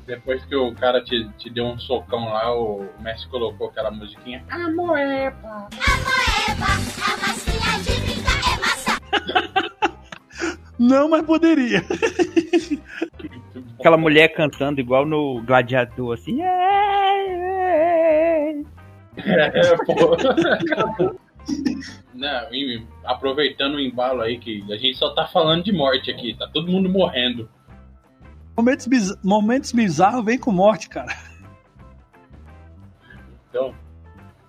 Depois 0.06 0.44
que 0.44 0.54
o 0.54 0.74
cara 0.74 1.02
te, 1.02 1.26
te 1.38 1.48
deu 1.48 1.64
um 1.64 1.78
socão 1.78 2.26
lá, 2.26 2.54
o 2.54 2.86
Messi 3.00 3.26
colocou 3.28 3.68
aquela 3.68 3.90
musiquinha. 3.90 4.44
Amoeba! 4.50 5.30
Eba, 5.30 5.68
é. 6.60 6.94
Não, 10.78 11.08
mas 11.08 11.22
poderia. 11.24 11.82
Aquela 13.78 13.96
mulher 13.96 14.28
cantando 14.28 14.80
igual 14.80 15.06
no 15.06 15.40
Gladiador, 15.42 16.14
assim. 16.14 16.42
"É, 16.42 17.04
É, 19.16 19.76
pô. 19.86 20.16
Não, 22.12 22.48
aproveitando 23.04 23.74
o 23.74 23.80
embalo 23.80 24.22
aí, 24.22 24.38
que 24.38 24.64
a 24.72 24.76
gente 24.76 24.96
só 24.96 25.14
tá 25.14 25.26
falando 25.26 25.64
de 25.64 25.72
morte 25.72 26.10
aqui, 26.10 26.34
tá 26.38 26.48
todo 26.52 26.70
mundo 26.70 26.88
morrendo. 26.88 27.48
Momentos, 28.56 28.86
biz... 28.86 29.14
Momentos 29.22 29.72
bizarros 29.72 30.24
vem 30.24 30.38
com 30.38 30.52
morte, 30.52 30.88
cara. 30.88 31.14
Então, 33.48 33.74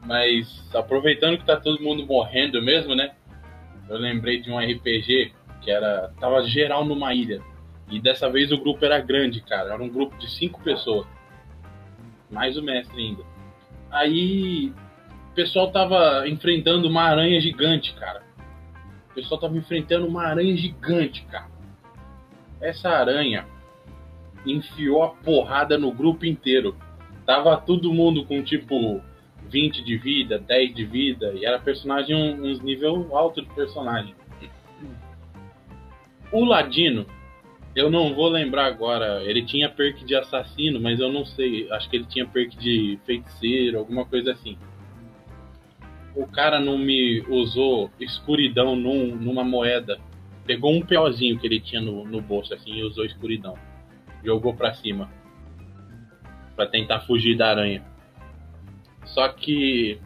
mas 0.05 0.63
aproveitando 0.73 1.37
que 1.37 1.45
tá 1.45 1.57
todo 1.57 1.81
mundo 1.81 2.05
morrendo 2.05 2.61
mesmo, 2.61 2.95
né? 2.95 3.11
Eu 3.89 3.97
lembrei 3.97 4.39
de 4.39 4.51
um 4.51 4.57
RPG 4.57 5.33
que 5.61 5.71
era. 5.71 6.11
tava 6.19 6.43
geral 6.43 6.85
numa 6.85 7.13
ilha. 7.13 7.41
E 7.89 7.99
dessa 7.99 8.29
vez 8.29 8.51
o 8.51 8.57
grupo 8.57 8.83
era 8.85 8.99
grande, 8.99 9.41
cara. 9.41 9.73
Era 9.73 9.83
um 9.83 9.89
grupo 9.89 10.17
de 10.17 10.29
cinco 10.29 10.61
pessoas. 10.61 11.07
Mais 12.29 12.57
o 12.57 12.63
mestre 12.63 12.99
ainda. 12.99 13.23
Aí 13.91 14.73
o 15.31 15.35
pessoal 15.35 15.71
tava 15.71 16.27
enfrentando 16.27 16.87
uma 16.87 17.03
aranha 17.03 17.39
gigante, 17.39 17.93
cara. 17.93 18.23
O 19.11 19.15
pessoal 19.15 19.39
tava 19.39 19.57
enfrentando 19.57 20.07
uma 20.07 20.25
aranha 20.25 20.55
gigante, 20.55 21.25
cara. 21.25 21.49
Essa 22.59 22.89
aranha 22.89 23.45
enfiou 24.45 25.03
a 25.03 25.09
porrada 25.09 25.77
no 25.77 25.91
grupo 25.91 26.25
inteiro. 26.25 26.75
Tava 27.25 27.57
todo 27.57 27.93
mundo 27.93 28.25
com 28.25 28.43
tipo 28.43 29.01
20 29.55 29.81
de 29.85 29.95
vida, 29.95 30.37
10 30.37 30.75
de 30.75 30.83
vida, 30.83 31.31
e 31.33 31.45
era 31.45 31.57
personagem 31.57 32.13
um- 32.13 32.43
uns 32.45 32.59
nível 32.61 33.15
alto 33.15 33.41
de 33.41 33.47
personagem. 33.53 34.13
O 36.29 36.43
Ladino 36.43 37.05
Eu 37.73 37.89
não 37.91 38.13
vou 38.15 38.29
lembrar 38.29 38.67
agora. 38.67 39.21
Ele 39.23 39.41
tinha 39.45 39.67
perk 39.69 40.05
de 40.05 40.15
assassino, 40.15 40.79
mas 40.79 40.97
eu 41.01 41.11
não 41.11 41.25
sei. 41.25 41.69
Acho 41.73 41.89
que 41.89 41.97
ele 41.97 42.05
tinha 42.05 42.25
perk 42.25 42.55
de 42.57 42.97
feiticeiro, 43.05 43.77
alguma 43.77 44.05
coisa 44.05 44.31
assim. 44.31 44.57
O 46.15 46.25
cara 46.25 46.57
não 46.57 46.77
me 46.77 47.19
usou 47.27 47.91
escuridão 47.99 48.77
num- 48.77 49.13
numa 49.17 49.43
moeda. 49.43 49.99
Pegou 50.45 50.71
um 50.73 50.79
POzinho 50.81 51.37
que 51.37 51.45
ele 51.45 51.59
tinha 51.59 51.81
no, 51.81 52.05
no 52.05 52.21
bolso 52.21 52.53
assim 52.53 52.75
e 52.75 52.81
usou 52.83 53.03
escuridão. 53.03 53.55
Jogou 54.23 54.53
pra 54.53 54.73
cima. 54.73 55.09
Pra 56.55 56.65
tentar 56.67 57.01
fugir 57.01 57.35
da 57.35 57.49
aranha. 57.49 57.83
Só 59.05 59.27
que 59.29 59.99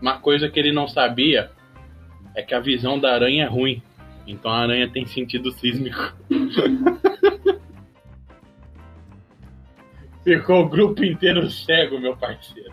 uma 0.00 0.18
coisa 0.18 0.48
que 0.48 0.58
ele 0.58 0.72
não 0.72 0.88
sabia 0.88 1.50
é 2.34 2.42
que 2.42 2.54
a 2.54 2.60
visão 2.60 2.98
da 2.98 3.12
aranha 3.14 3.44
é 3.44 3.48
ruim. 3.48 3.82
Então 4.26 4.50
a 4.50 4.58
aranha 4.60 4.88
tem 4.88 5.06
sentido 5.06 5.50
sísmico. 5.52 6.14
Ficou 10.22 10.64
o 10.64 10.68
grupo 10.68 11.02
inteiro 11.04 11.50
cego, 11.50 11.98
meu 11.98 12.16
parceiro. 12.16 12.72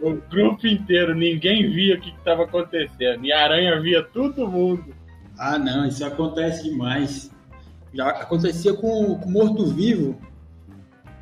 O 0.00 0.14
grupo 0.30 0.66
inteiro, 0.66 1.14
ninguém 1.14 1.68
via 1.70 1.96
o 1.96 2.00
que 2.00 2.10
estava 2.10 2.44
acontecendo. 2.44 3.24
E 3.24 3.32
a 3.32 3.42
aranha 3.42 3.80
via 3.80 4.02
todo 4.02 4.46
mundo. 4.46 4.94
Ah, 5.36 5.58
não, 5.58 5.86
isso 5.86 6.04
acontece 6.04 6.70
demais. 6.70 7.34
Já 7.92 8.08
acontecia 8.08 8.74
com 8.74 8.86
o 8.86 9.30
morto-vivo, 9.30 10.20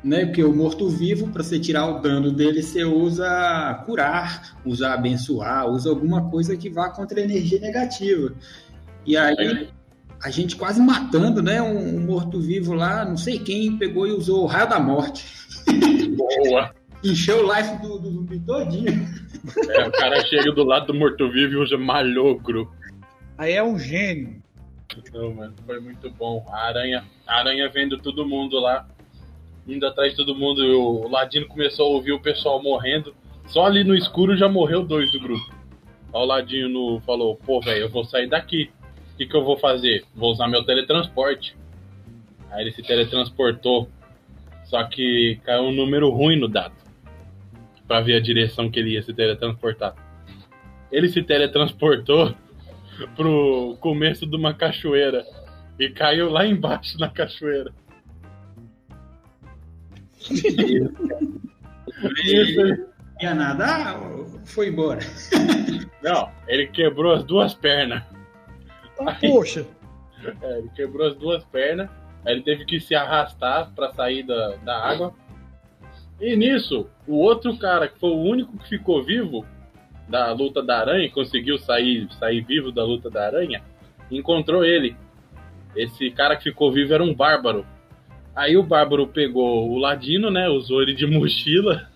né? 0.03 0.25
Porque 0.25 0.43
o 0.43 0.53
morto-vivo, 0.53 1.29
para 1.29 1.43
você 1.43 1.59
tirar 1.59 1.87
o 1.87 1.99
dano 1.99 2.31
dele, 2.31 2.61
você 2.61 2.83
usa 2.83 3.83
curar, 3.85 4.57
usa 4.65 4.93
abençoar, 4.93 5.67
usa 5.67 5.89
alguma 5.89 6.29
coisa 6.29 6.55
que 6.55 6.69
vá 6.69 6.89
contra 6.89 7.19
a 7.19 7.23
energia 7.23 7.59
negativa. 7.59 8.33
E 9.05 9.15
aí, 9.15 9.69
a 10.23 10.29
gente 10.29 10.55
quase 10.55 10.81
matando, 10.81 11.41
né? 11.41 11.61
Um, 11.61 11.97
um 11.97 12.05
morto-vivo 12.05 12.73
lá, 12.73 13.05
não 13.05 13.17
sei 13.17 13.39
quem, 13.39 13.77
pegou 13.77 14.07
e 14.07 14.11
usou 14.11 14.43
o 14.43 14.47
raio 14.47 14.69
da 14.69 14.79
morte. 14.79 15.25
Boa! 16.15 16.73
Encheu 17.03 17.45
o 17.45 17.55
life 17.55 17.77
do, 17.77 17.99
do 17.99 18.11
zumbi 18.11 18.39
todinho. 18.39 19.07
É, 19.69 19.87
o 19.87 19.91
cara 19.91 20.19
chega 20.25 20.51
do 20.51 20.63
lado 20.63 20.87
do 20.87 20.95
morto-vivo 20.95 21.53
e 21.53 21.57
usa 21.57 21.77
malogro. 21.77 22.71
Aí 23.37 23.53
é 23.53 23.63
um 23.63 23.77
gênio. 23.77 24.41
Não, 25.13 25.33
mano, 25.33 25.53
foi 25.65 25.79
muito 25.79 26.09
bom. 26.09 26.43
A 26.49 26.67
aranha, 26.67 27.03
a 27.27 27.39
aranha 27.39 27.69
vendo 27.69 27.99
todo 27.99 28.27
mundo 28.27 28.59
lá, 28.59 28.87
indo 29.67 29.85
atrás 29.85 30.11
de 30.11 30.17
todo 30.17 30.35
mundo. 30.35 30.61
O 30.61 31.07
Ladino 31.09 31.47
começou 31.47 31.87
a 31.87 31.89
ouvir 31.89 32.13
o 32.13 32.19
pessoal 32.19 32.61
morrendo. 32.61 33.13
Só 33.47 33.65
ali 33.65 33.83
no 33.83 33.95
escuro 33.95 34.35
já 34.35 34.47
morreu 34.47 34.83
dois 34.83 35.11
do 35.11 35.19
grupo. 35.19 35.49
Aí 36.13 36.21
o 36.21 36.25
Ladino 36.25 37.01
falou: 37.05 37.35
Pô, 37.35 37.59
velho, 37.61 37.81
eu 37.81 37.89
vou 37.89 38.03
sair 38.03 38.27
daqui. 38.27 38.69
O 39.13 39.17
que, 39.17 39.25
que 39.25 39.35
eu 39.35 39.43
vou 39.43 39.57
fazer? 39.57 40.05
Vou 40.15 40.31
usar 40.31 40.47
meu 40.47 40.63
teletransporte. 40.63 41.55
Aí 42.51 42.63
ele 42.63 42.71
se 42.71 42.83
teletransportou. 42.83 43.89
Só 44.65 44.83
que 44.83 45.39
caiu 45.43 45.63
um 45.63 45.71
número 45.71 46.09
ruim 46.09 46.37
no 46.37 46.47
dado. 46.47 46.75
Pra 47.87 48.01
ver 48.01 48.15
a 48.15 48.19
direção 48.19 48.69
que 48.69 48.79
ele 48.79 48.91
ia 48.91 49.01
se 49.01 49.13
teletransportar. 49.13 49.95
Ele 50.91 51.07
se 51.07 51.21
teletransportou 51.23 52.33
pro 53.15 53.77
começo 53.79 54.25
de 54.25 54.35
uma 54.35 54.53
cachoeira 54.53 55.25
e 55.79 55.89
caiu 55.89 56.29
lá 56.29 56.45
embaixo 56.45 56.97
na 56.99 57.09
cachoeira. 57.09 57.71
Não 62.01 63.21
ia 63.21 63.33
nada, 63.33 63.65
ah, 63.65 63.99
foi 64.45 64.67
embora. 64.67 64.99
não, 66.03 66.29
ele 66.47 66.67
quebrou 66.67 67.13
as 67.13 67.23
duas 67.23 67.53
pernas. 67.53 68.03
Ah, 68.99 69.15
poxa. 69.19 69.65
É, 70.41 70.59
ele 70.59 70.69
quebrou 70.75 71.07
as 71.07 71.15
duas 71.15 71.43
pernas, 71.45 71.89
aí 72.25 72.33
ele 72.33 72.43
teve 72.43 72.65
que 72.65 72.79
se 72.79 72.93
arrastar 72.95 73.71
pra 73.73 73.91
sair 73.91 74.23
da, 74.23 74.55
da 74.57 74.77
água. 74.77 75.13
E 76.19 76.35
nisso, 76.35 76.87
o 77.07 77.15
outro 77.15 77.57
cara, 77.57 77.87
que 77.87 77.99
foi 77.99 78.09
o 78.09 78.21
único 78.21 78.57
que 78.57 78.69
ficou 78.69 79.03
vivo 79.03 79.45
da 80.07 80.31
luta 80.31 80.63
da 80.63 80.79
aranha, 80.79 81.11
conseguiu 81.11 81.57
sair, 81.59 82.07
sair 82.13 82.41
vivo 82.41 82.71
da 82.71 82.83
luta 82.83 83.09
da 83.09 83.25
aranha, 83.25 83.61
encontrou 84.09 84.63
ele. 84.63 84.95
Esse 85.75 86.09
cara 86.09 86.35
que 86.35 86.45
ficou 86.45 86.71
vivo 86.71 86.93
era 86.93 87.03
um 87.03 87.13
bárbaro. 87.13 87.65
Aí 88.37 88.55
o 88.55 88.61
bárbaro 88.61 89.07
pegou 89.07 89.67
o 89.67 89.79
ladino, 89.79 90.29
né? 90.29 90.47
Usou 90.47 90.83
ele 90.83 90.93
de 90.93 91.07
mochila 91.07 91.89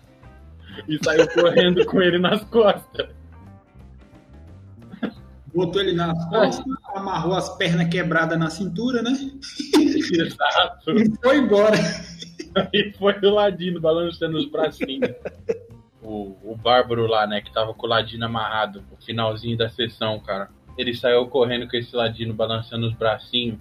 e 0.88 0.98
saiu 1.04 1.28
correndo 1.28 1.86
com 1.86 2.02
ele 2.02 2.18
nas 2.18 2.42
costas. 2.46 3.08
Botou 5.54 5.80
ele 5.80 5.92
nas 5.92 6.28
costas, 6.28 6.64
amarrou 6.96 7.34
as 7.34 7.56
pernas 7.56 7.88
quebradas 7.88 8.36
na 8.36 8.50
cintura, 8.50 9.02
né? 9.02 9.12
Exato. 9.72 10.90
E 10.90 11.12
foi 11.22 11.38
embora. 11.38 11.76
E 12.72 12.92
foi 12.98 13.14
o 13.22 13.30
Ladino 13.30 13.80
balançando 13.80 14.36
os 14.36 14.50
bracinhos. 14.50 15.10
o, 16.02 16.36
o 16.42 16.56
Bárbaro 16.56 17.06
lá, 17.06 17.24
né, 17.24 17.40
que 17.40 17.52
tava 17.52 17.72
com 17.72 17.86
o 17.86 17.88
Ladino 17.88 18.26
amarrado, 18.26 18.82
no 18.90 18.96
finalzinho 18.96 19.56
da 19.56 19.68
sessão, 19.68 20.18
cara. 20.18 20.50
Ele 20.76 20.92
saiu 20.92 21.26
correndo 21.28 21.68
com 21.68 21.76
esse 21.76 21.94
Ladino 21.94 22.34
balançando 22.34 22.86
os 22.86 22.94
bracinhos. 22.94 23.60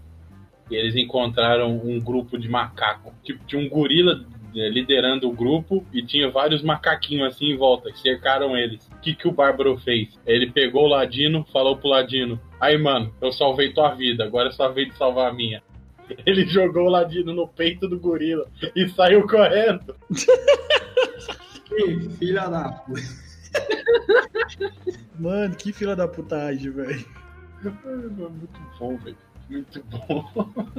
E 0.71 0.75
eles 0.75 0.95
encontraram 0.95 1.79
um 1.84 1.99
grupo 1.99 2.38
de 2.39 2.47
macaco. 2.47 3.13
Tipo, 3.23 3.43
tinha 3.45 3.62
um 3.62 3.67
gorila 3.67 4.25
eh, 4.55 4.69
liderando 4.69 5.29
o 5.29 5.34
grupo 5.34 5.86
e 5.93 6.01
tinha 6.01 6.31
vários 6.31 6.63
macaquinhos 6.63 7.27
assim 7.27 7.51
em 7.51 7.57
volta, 7.57 7.91
que 7.91 7.99
cercaram 7.99 8.57
eles. 8.57 8.88
O 8.88 8.99
que, 9.01 9.13
que 9.13 9.27
o 9.27 9.31
Bárbaro 9.31 9.77
fez? 9.77 10.17
Ele 10.25 10.49
pegou 10.49 10.86
o 10.86 10.89
Ladino, 10.89 11.45
falou 11.51 11.75
pro 11.75 11.89
Ladino: 11.89 12.39
Aí, 12.60 12.77
mano, 12.77 13.13
eu 13.21 13.31
salvei 13.34 13.73
tua 13.73 13.93
vida, 13.93 14.23
agora 14.23 14.47
é 14.49 14.51
sua 14.51 14.69
vez 14.69 14.88
de 14.88 14.97
salvar 14.97 15.29
a 15.29 15.34
minha. 15.34 15.62
Ele 16.25 16.45
jogou 16.45 16.88
o 16.88 16.89
Ladino 16.89 17.34
no 17.34 17.47
peito 17.47 17.88
do 17.88 17.99
gorila 17.99 18.45
e 18.75 18.89
saiu 18.89 19.27
correndo. 19.27 19.95
Que 21.65 22.10
filha 22.17 22.47
da 22.47 22.69
puta. 22.69 23.01
Mano, 25.17 25.55
que 25.55 25.71
fila 25.71 25.95
da 25.95 26.07
putagem, 26.07 26.71
velho. 26.71 27.05
Muito 27.63 28.60
bom, 28.79 28.97
velho. 28.97 29.17
Muito 29.51 29.83
bom. 29.83 30.25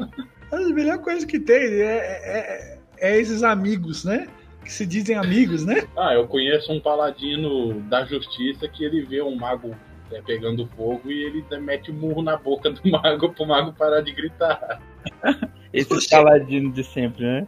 A 0.51 0.57
melhor 0.57 0.99
coisa 0.99 1.27
que 1.27 1.39
tem 1.39 1.57
é, 1.57 1.83
é, 1.83 2.79
é 2.99 3.21
esses 3.21 3.43
amigos, 3.43 4.05
né? 4.05 4.29
Que 4.65 4.73
se 4.73 4.87
dizem 4.87 5.17
amigos, 5.17 5.65
né? 5.65 5.87
Ah, 5.97 6.15
eu 6.15 6.27
conheço 6.27 6.73
um 6.73 6.81
paladino 6.81 7.81
da 7.83 8.05
justiça 8.05 8.67
que 8.69 8.85
ele 8.85 9.03
vê 9.03 9.23
um 9.23 9.35
mago 9.35 9.75
é, 10.11 10.21
pegando 10.23 10.67
fogo 10.77 11.11
e 11.11 11.25
ele 11.25 11.45
mete 11.61 11.91
um 11.91 11.95
murro 11.95 12.23
na 12.23 12.37
boca 12.37 12.71
do 12.71 12.81
mago 12.91 13.33
pro 13.33 13.47
mago 13.47 13.73
parar 13.73 14.01
de 14.01 14.13
gritar. 14.13 14.81
Esse 15.73 15.93
Oxe. 15.93 16.11
paladino 16.11 16.71
de 16.71 16.85
sempre, 16.85 17.25
né? 17.25 17.47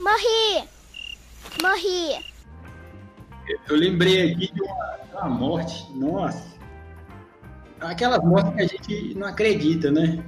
Morri! 0.00 0.68
Morri! 1.62 2.33
Eu 3.68 3.76
lembrei 3.76 4.32
aqui 4.32 4.52
de 4.52 4.62
uma, 4.62 4.98
uma 5.12 5.28
morte, 5.28 5.86
nossa. 5.94 6.54
Aquelas 7.80 8.24
mortes 8.24 8.54
que 8.54 8.60
a 8.62 8.66
gente 8.66 9.14
não 9.18 9.26
acredita, 9.26 9.90
né? 9.90 10.22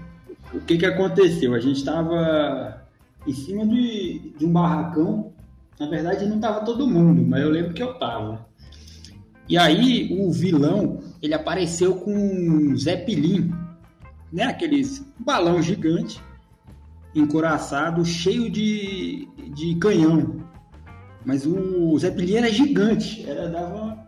O 0.53 0.61
que 0.61 0.77
que 0.77 0.87
aconteceu? 0.87 1.55
A 1.55 1.61
gente 1.61 1.79
estava 1.79 2.83
em 3.27 3.33
cima 3.33 3.67
de, 3.67 4.33
de 4.37 4.45
um 4.45 4.53
barracão. 4.53 5.33
Na 5.79 5.89
verdade, 5.89 6.27
não 6.27 6.37
estava 6.37 6.65
todo 6.65 6.87
mundo, 6.87 7.23
mas 7.23 7.43
eu 7.43 7.51
lembro 7.51 7.75
que 7.75 7.83
eu 7.83 7.93
estava. 7.93 8.47
E 9.49 9.57
aí, 9.57 10.17
o 10.19 10.33
vilão, 10.33 11.01
ele 11.23 11.35
apareceu 11.35 11.97
com 11.97 12.13
um 12.13 12.77
Zeppelin, 12.77 13.53
né? 14.33 14.45
Aqueles 14.45 15.07
balão 15.19 15.63
gigante, 15.63 16.21
encoraçado, 17.15 18.05
cheio 18.05 18.51
de, 18.51 19.29
de 19.55 19.77
canhão. 19.77 20.46
Mas 21.27 21.45
o 21.45 21.99
Zeppelin 21.99 22.37
era 22.37 22.53
gigante, 22.53 23.29
era, 23.29 23.49
dava, 23.49 23.99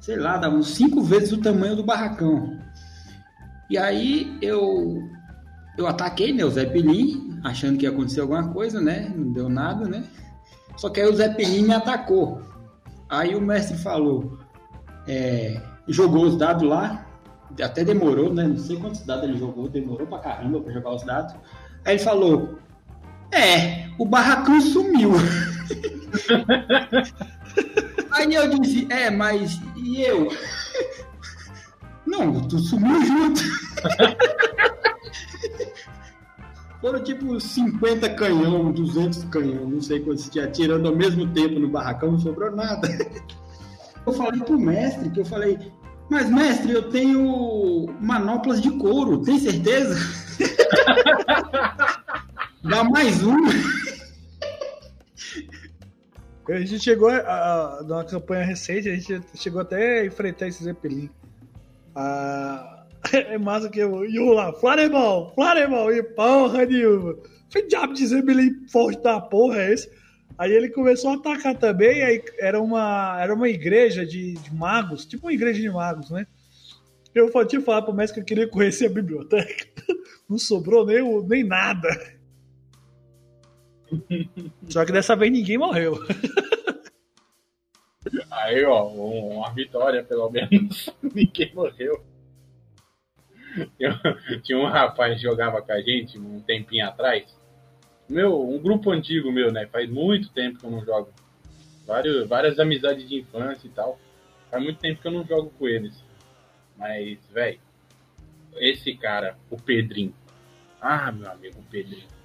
sei 0.00 0.16
lá, 0.16 0.38
dava 0.38 0.56
uns 0.56 0.70
cinco 0.70 1.02
vezes 1.02 1.32
o 1.32 1.40
tamanho 1.42 1.76
do 1.76 1.84
barracão. 1.84 2.58
E 3.68 3.76
aí 3.76 4.38
eu, 4.40 5.02
eu 5.76 5.86
ataquei 5.86 6.32
né, 6.32 6.42
o 6.42 6.50
Zeppelin, 6.50 7.38
achando 7.44 7.76
que 7.76 7.84
ia 7.84 7.90
acontecer 7.90 8.22
alguma 8.22 8.48
coisa, 8.54 8.80
né? 8.80 9.12
Não 9.14 9.30
deu 9.30 9.50
nada, 9.50 9.86
né? 9.86 10.02
Só 10.78 10.88
que 10.88 11.02
aí 11.02 11.10
o 11.10 11.14
Zeppelin 11.14 11.64
me 11.64 11.74
atacou. 11.74 12.40
Aí 13.10 13.34
o 13.34 13.40
mestre 13.40 13.76
falou, 13.76 14.38
é, 15.06 15.60
jogou 15.88 16.24
os 16.24 16.38
dados 16.38 16.66
lá, 16.66 17.06
até 17.62 17.84
demorou, 17.84 18.32
né? 18.32 18.44
Não 18.44 18.56
sei 18.56 18.78
quantos 18.78 19.04
dados 19.04 19.24
ele 19.24 19.36
jogou, 19.36 19.68
demorou 19.68 20.06
pra 20.06 20.20
caramba 20.20 20.58
pra 20.62 20.72
jogar 20.72 20.94
os 20.94 21.02
dados. 21.02 21.34
Aí 21.84 21.96
ele 21.96 22.02
falou, 22.02 22.58
é, 23.30 23.90
o 23.98 24.06
barracão 24.06 24.58
sumiu. 24.58 25.12
Aí 28.12 28.34
eu 28.34 28.48
disse, 28.48 28.88
é, 28.90 29.10
mas 29.10 29.60
e 29.76 30.02
eu? 30.02 30.28
Não, 32.06 32.40
tu 32.48 32.58
sumiu 32.58 33.06
junto. 33.06 33.40
Foram 36.80 37.04
tipo 37.04 37.38
50 37.38 38.08
canhão, 38.14 38.72
200 38.72 39.24
canhão, 39.24 39.68
não 39.68 39.82
sei 39.82 40.00
quantos 40.00 40.30
tinha, 40.30 40.46
atirando 40.46 40.88
ao 40.88 40.96
mesmo 40.96 41.28
tempo 41.28 41.60
no 41.60 41.68
barracão, 41.68 42.12
não 42.12 42.18
sobrou 42.18 42.50
nada. 42.50 42.88
Eu 44.06 44.14
falei 44.14 44.40
pro 44.40 44.58
mestre 44.58 45.10
que 45.10 45.20
eu 45.20 45.26
falei, 45.26 45.58
Mas, 46.08 46.30
mestre, 46.30 46.72
eu 46.72 46.90
tenho 46.90 47.86
manoplas 48.00 48.62
de 48.62 48.70
couro, 48.70 49.20
tem 49.20 49.38
certeza? 49.38 49.94
Dá 52.64 52.82
mais 52.82 53.22
um. 53.22 53.36
A 56.48 56.58
gente 56.58 56.80
chegou 56.80 57.08
a, 57.08 57.18
a, 57.18 57.82
numa 57.82 58.04
campanha 58.04 58.44
recente, 58.44 58.88
a 58.88 58.96
gente 58.96 59.22
chegou 59.34 59.60
até 59.60 60.00
a 60.00 60.06
enfrentar 60.06 60.48
esse 60.48 60.64
Zeppelin. 60.64 61.08
Ah, 61.94 62.86
é 63.12 63.38
massa 63.38 63.68
que 63.68 63.78
eu, 63.78 64.04
eu 64.04 64.32
lá, 64.32 64.52
Flarebol, 64.52 65.32
Flarebol, 65.34 65.92
e 65.92 66.02
porra 66.02 66.66
nenhuma. 66.66 67.16
Foi 67.50 67.66
diabo 67.66 67.94
de 67.94 68.06
Zeppelin 68.06 68.66
forte 68.68 69.02
da 69.02 69.20
porra 69.20 69.62
é 69.62 69.72
esse? 69.72 69.90
Aí 70.38 70.52
ele 70.52 70.70
começou 70.70 71.10
a 71.10 71.14
atacar 71.14 71.56
também, 71.56 72.02
aí 72.02 72.22
era 72.38 72.60
uma, 72.60 73.18
era 73.20 73.34
uma 73.34 73.48
igreja 73.48 74.06
de, 74.06 74.34
de 74.34 74.54
magos, 74.54 75.04
tipo 75.04 75.26
uma 75.26 75.32
igreja 75.32 75.60
de 75.60 75.70
magos, 75.70 76.10
né? 76.10 76.26
Eu 77.14 77.30
tinha 77.46 77.60
falar 77.60 77.82
pro 77.82 77.92
mestre 77.92 78.14
que 78.14 78.20
eu 78.20 78.24
queria 78.24 78.48
conhecer 78.48 78.86
a 78.86 78.90
biblioteca. 78.90 79.66
Não 80.28 80.38
sobrou 80.38 80.86
nem, 80.86 81.02
nem 81.26 81.44
nada. 81.44 81.88
Só 84.68 84.84
que 84.84 84.92
dessa 84.92 85.16
vez 85.16 85.32
ninguém 85.32 85.58
morreu. 85.58 85.98
Aí, 88.30 88.64
ó, 88.64 88.86
uma 88.88 89.52
vitória, 89.52 90.02
pelo 90.02 90.30
menos. 90.30 90.88
ninguém 91.02 91.52
morreu. 91.54 92.02
Eu, 93.78 93.92
tinha 94.42 94.58
um 94.58 94.66
rapaz 94.66 95.16
que 95.16 95.22
jogava 95.22 95.60
com 95.60 95.72
a 95.72 95.80
gente 95.80 96.18
um 96.18 96.40
tempinho 96.40 96.86
atrás. 96.86 97.24
Meu, 98.08 98.40
um 98.48 98.58
grupo 98.58 98.90
antigo 98.90 99.30
meu, 99.30 99.52
né? 99.52 99.66
Faz 99.66 99.88
muito 99.90 100.30
tempo 100.30 100.58
que 100.58 100.66
eu 100.66 100.70
não 100.70 100.84
jogo. 100.84 101.12
Várias 102.28 102.58
amizades 102.58 103.08
de 103.08 103.16
infância 103.16 103.66
e 103.66 103.70
tal. 103.70 103.98
Faz 104.50 104.62
muito 104.62 104.78
tempo 104.78 105.00
que 105.00 105.08
eu 105.08 105.12
não 105.12 105.26
jogo 105.26 105.50
com 105.58 105.66
eles. 105.66 106.02
Mas, 106.76 107.18
velho, 107.32 107.60
esse 108.56 108.94
cara, 108.96 109.36
o 109.50 109.56
Pedrinho. 109.56 110.14
Ah, 110.80 111.12
meu 111.12 111.30
amigo, 111.30 111.58
o 111.58 111.64
Pedrinho 111.64 112.19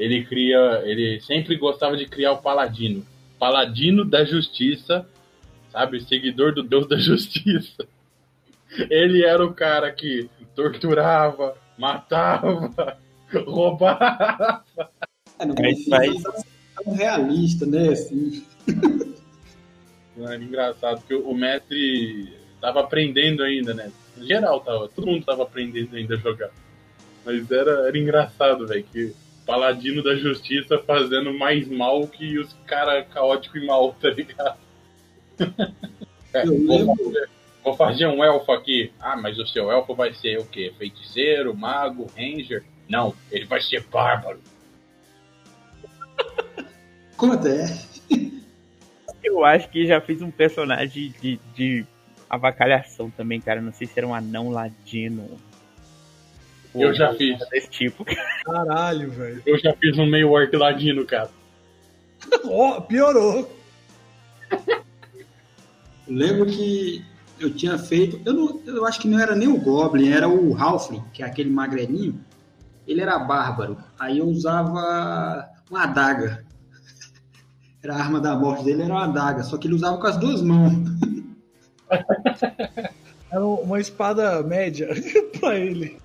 ele 0.00 0.24
cria, 0.24 0.82
ele 0.86 1.20
sempre 1.20 1.56
gostava 1.56 1.94
de 1.94 2.06
criar 2.06 2.32
o 2.32 2.40
paladino, 2.40 3.06
paladino 3.38 4.02
da 4.02 4.24
justiça, 4.24 5.06
sabe, 5.70 6.00
seguidor 6.00 6.54
do 6.54 6.62
Deus 6.62 6.88
da 6.88 6.96
justiça. 6.96 7.86
Ele 8.88 9.22
era 9.22 9.44
o 9.44 9.52
cara 9.52 9.92
que 9.92 10.30
torturava, 10.56 11.54
matava, 11.76 12.96
roubava. 13.46 14.64
É, 15.38 15.44
não 15.44 15.54
precisa 15.54 15.98
tão 16.82 16.94
realista, 16.94 17.66
né, 17.66 17.90
assim. 17.90 18.42
Mano, 20.16 20.44
engraçado, 20.44 21.00
porque 21.00 21.14
o 21.14 21.34
mestre 21.34 22.32
tava 22.58 22.80
aprendendo 22.80 23.42
ainda, 23.42 23.74
né? 23.74 23.92
Em 24.16 24.26
geral, 24.26 24.60
tava, 24.60 24.88
todo 24.88 25.06
mundo 25.06 25.26
tava 25.26 25.42
aprendendo 25.42 25.94
ainda 25.94 26.14
a 26.14 26.18
jogar. 26.18 26.50
Mas 27.24 27.50
era, 27.50 27.86
era 27.86 27.98
engraçado, 27.98 28.66
velho, 28.66 28.84
que 28.90 29.14
paladino 29.50 30.00
da 30.00 30.14
justiça 30.14 30.78
fazendo 30.78 31.34
mais 31.34 31.66
mal 31.66 32.06
que 32.06 32.38
os 32.38 32.52
cara 32.68 33.02
caótico 33.02 33.58
e 33.58 33.66
mal, 33.66 33.92
tá 33.94 34.08
ligado? 34.08 34.56
é, 36.32 36.46
vou, 36.46 36.96
fazer, 36.96 37.30
vou, 37.64 37.76
fazer, 37.76 38.06
um 38.06 38.22
elfo 38.22 38.52
aqui. 38.52 38.92
Ah, 39.00 39.16
mas 39.16 39.36
o 39.40 39.46
seu 39.48 39.68
elfo 39.68 39.92
vai 39.92 40.14
ser 40.14 40.38
o 40.38 40.46
quê? 40.46 40.72
Feiticeiro, 40.78 41.52
mago, 41.52 42.06
ranger? 42.16 42.62
Não, 42.88 43.12
ele 43.28 43.44
vai 43.44 43.60
ser 43.60 43.84
bárbaro. 43.88 44.38
Como 47.16 47.32
até? 47.32 47.64
Eu 49.20 49.44
acho 49.44 49.68
que 49.68 49.84
já 49.84 50.00
fiz 50.00 50.22
um 50.22 50.30
personagem 50.30 51.12
de, 51.20 51.40
de 51.56 51.84
avacalhação 52.28 53.10
também, 53.10 53.40
cara. 53.40 53.60
Não 53.60 53.72
sei 53.72 53.88
se 53.88 53.98
era 53.98 54.06
um 54.06 54.14
anão 54.14 54.48
ladino 54.50 55.28
eu 56.74 56.94
já 56.94 57.14
fiz. 57.14 57.38
Desse 57.50 57.70
tipo. 57.70 58.04
Caralho, 58.44 59.10
velho. 59.10 59.42
Eu 59.44 59.58
já 59.58 59.74
fiz 59.74 59.98
um 59.98 60.06
meio 60.06 60.30
orc 60.30 60.54
ladino, 60.56 61.04
cara. 61.04 61.30
oh, 62.44 62.80
piorou. 62.82 63.56
Lembro 66.06 66.46
que 66.46 67.04
eu 67.38 67.54
tinha 67.54 67.78
feito. 67.78 68.20
Eu, 68.24 68.32
não, 68.32 68.60
eu 68.66 68.84
acho 68.84 69.00
que 69.00 69.08
não 69.08 69.18
era 69.18 69.34
nem 69.34 69.48
o 69.48 69.58
Goblin, 69.58 70.10
era 70.10 70.28
o 70.28 70.56
Halfling, 70.56 71.02
que 71.12 71.22
é 71.22 71.26
aquele 71.26 71.50
magrelinho. 71.50 72.20
Ele 72.86 73.00
era 73.00 73.18
bárbaro. 73.18 73.78
Aí 73.98 74.18
eu 74.18 74.26
usava 74.26 75.48
uma 75.70 75.84
adaga. 75.84 76.44
Era 77.82 77.94
a 77.94 77.98
arma 77.98 78.20
da 78.20 78.36
morte 78.36 78.64
dele, 78.64 78.82
era 78.82 78.92
uma 78.92 79.04
adaga. 79.04 79.42
Só 79.42 79.56
que 79.56 79.66
ele 79.66 79.74
usava 79.74 79.98
com 79.98 80.06
as 80.06 80.16
duas 80.18 80.42
mãos. 80.42 80.72
Era 83.32 83.46
uma 83.46 83.78
espada 83.78 84.42
média 84.42 84.88
pra 85.38 85.56
ele. 85.56 85.98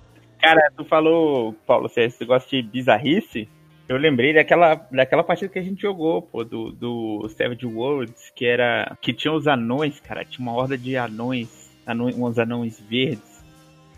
Cara, 0.46 0.70
tu 0.76 0.84
falou, 0.84 1.52
Paulo, 1.66 1.88
você 1.88 2.08
gosta 2.24 2.48
de 2.48 2.62
bizarrice? 2.62 3.48
Eu 3.88 3.96
lembrei 3.96 4.32
daquela, 4.32 4.76
daquela 4.92 5.24
partida 5.24 5.52
que 5.52 5.58
a 5.58 5.62
gente 5.62 5.82
jogou, 5.82 6.22
pô, 6.22 6.44
do, 6.44 6.70
do 6.70 7.28
Savage 7.36 7.66
Worlds, 7.66 8.30
que 8.32 8.46
era. 8.46 8.96
que 9.02 9.12
tinha 9.12 9.34
os 9.34 9.48
anões, 9.48 9.98
cara. 9.98 10.24
Tinha 10.24 10.48
uma 10.48 10.56
horda 10.56 10.78
de 10.78 10.96
anões, 10.96 11.48
anões 11.84 12.16
uns 12.16 12.38
anões 12.38 12.80
verdes. 12.88 13.44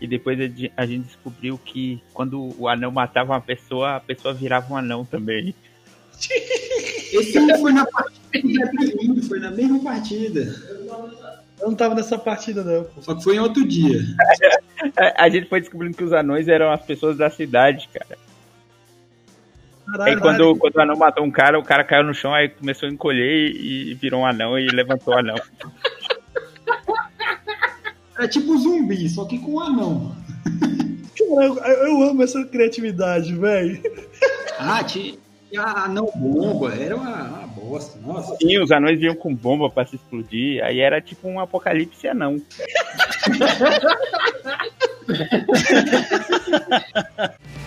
E 0.01 0.07
depois 0.07 0.39
a 0.75 0.85
gente 0.87 1.05
descobriu 1.05 1.55
que 1.63 2.01
quando 2.15 2.59
o 2.59 2.67
anão 2.67 2.89
matava 2.89 3.33
uma 3.33 3.41
pessoa, 3.41 3.97
a 3.97 3.99
pessoa 3.99 4.33
virava 4.33 4.73
um 4.73 4.77
anão 4.77 5.05
também. 5.05 5.53
Esse 7.13 7.39
não 7.41 7.59
foi 7.59 7.73
na 7.73 7.85
partida 7.85 8.19
foi 9.27 9.39
na 9.39 9.51
mesma 9.51 9.79
partida. 9.83 10.45
Eu 11.59 11.67
não 11.67 11.75
tava 11.75 11.93
nessa 11.93 12.17
partida, 12.17 12.63
não. 12.63 12.87
Só 13.01 13.13
que 13.15 13.23
foi 13.23 13.35
em 13.35 13.39
outro 13.39 13.67
dia. 13.67 13.99
a 15.17 15.29
gente 15.29 15.49
foi 15.49 15.59
descobrindo 15.59 15.97
que 15.97 16.03
os 16.03 16.13
anões 16.13 16.47
eram 16.47 16.71
as 16.71 16.81
pessoas 16.81 17.17
da 17.17 17.29
cidade, 17.29 17.89
cara. 17.93 18.17
Caralho, 19.85 20.11
aí 20.11 20.19
quando, 20.19 20.55
quando 20.55 20.75
o 20.75 20.81
anão 20.81 20.95
matou 20.95 21.25
um 21.25 21.31
cara, 21.31 21.59
o 21.59 21.63
cara 21.63 21.83
caiu 21.83 22.03
no 22.03 22.13
chão, 22.13 22.33
aí 22.33 22.47
começou 22.47 22.87
a 22.87 22.91
encolher 22.91 23.51
e, 23.51 23.93
virou 23.95 24.21
um 24.21 24.25
anão 24.25 24.57
e 24.57 24.67
levantou 24.67 25.15
o 25.15 25.17
anão. 25.17 25.35
É 28.19 28.27
tipo 28.27 28.57
zumbi, 28.57 29.09
só 29.09 29.25
que 29.25 29.39
com 29.39 29.53
um 29.53 29.59
anão. 29.59 30.15
eu, 31.19 31.57
eu 31.57 32.03
amo 32.03 32.21
essa 32.21 32.43
criatividade, 32.45 33.33
velho. 33.35 33.81
Ah, 34.59 34.83
tinha 34.83 35.17
anão 35.57 36.11
bomba, 36.15 36.73
era 36.75 36.95
uma, 36.95 37.23
uma 37.23 37.38
bosta, 37.69 37.99
nossa. 37.99 38.35
Sim, 38.37 38.59
os 38.59 38.71
anões 38.71 38.99
vinham 38.99 39.15
com 39.15 39.33
bomba 39.33 39.69
pra 39.69 39.85
se 39.85 39.95
explodir, 39.95 40.63
aí 40.63 40.79
era 40.79 40.99
tipo 40.99 41.27
um 41.27 41.39
apocalipse 41.39 42.07
anão. 42.07 42.41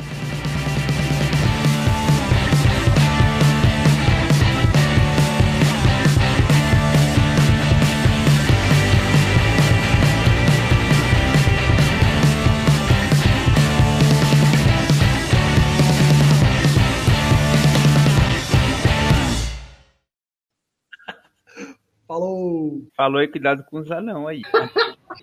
Falou! 22.12 22.86
Falou 22.94 23.22
e 23.22 23.28
cuidado 23.28 23.64
com 23.64 23.78
os 23.78 23.90
anão 23.90 24.28
aí. 24.28 24.42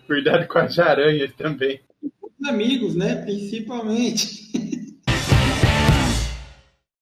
cuidado 0.08 0.48
com 0.48 0.58
as 0.58 0.80
aranhas 0.80 1.32
também. 1.34 1.80
Amigos, 2.44 2.96
né? 2.96 3.16
Principalmente. 3.18 4.50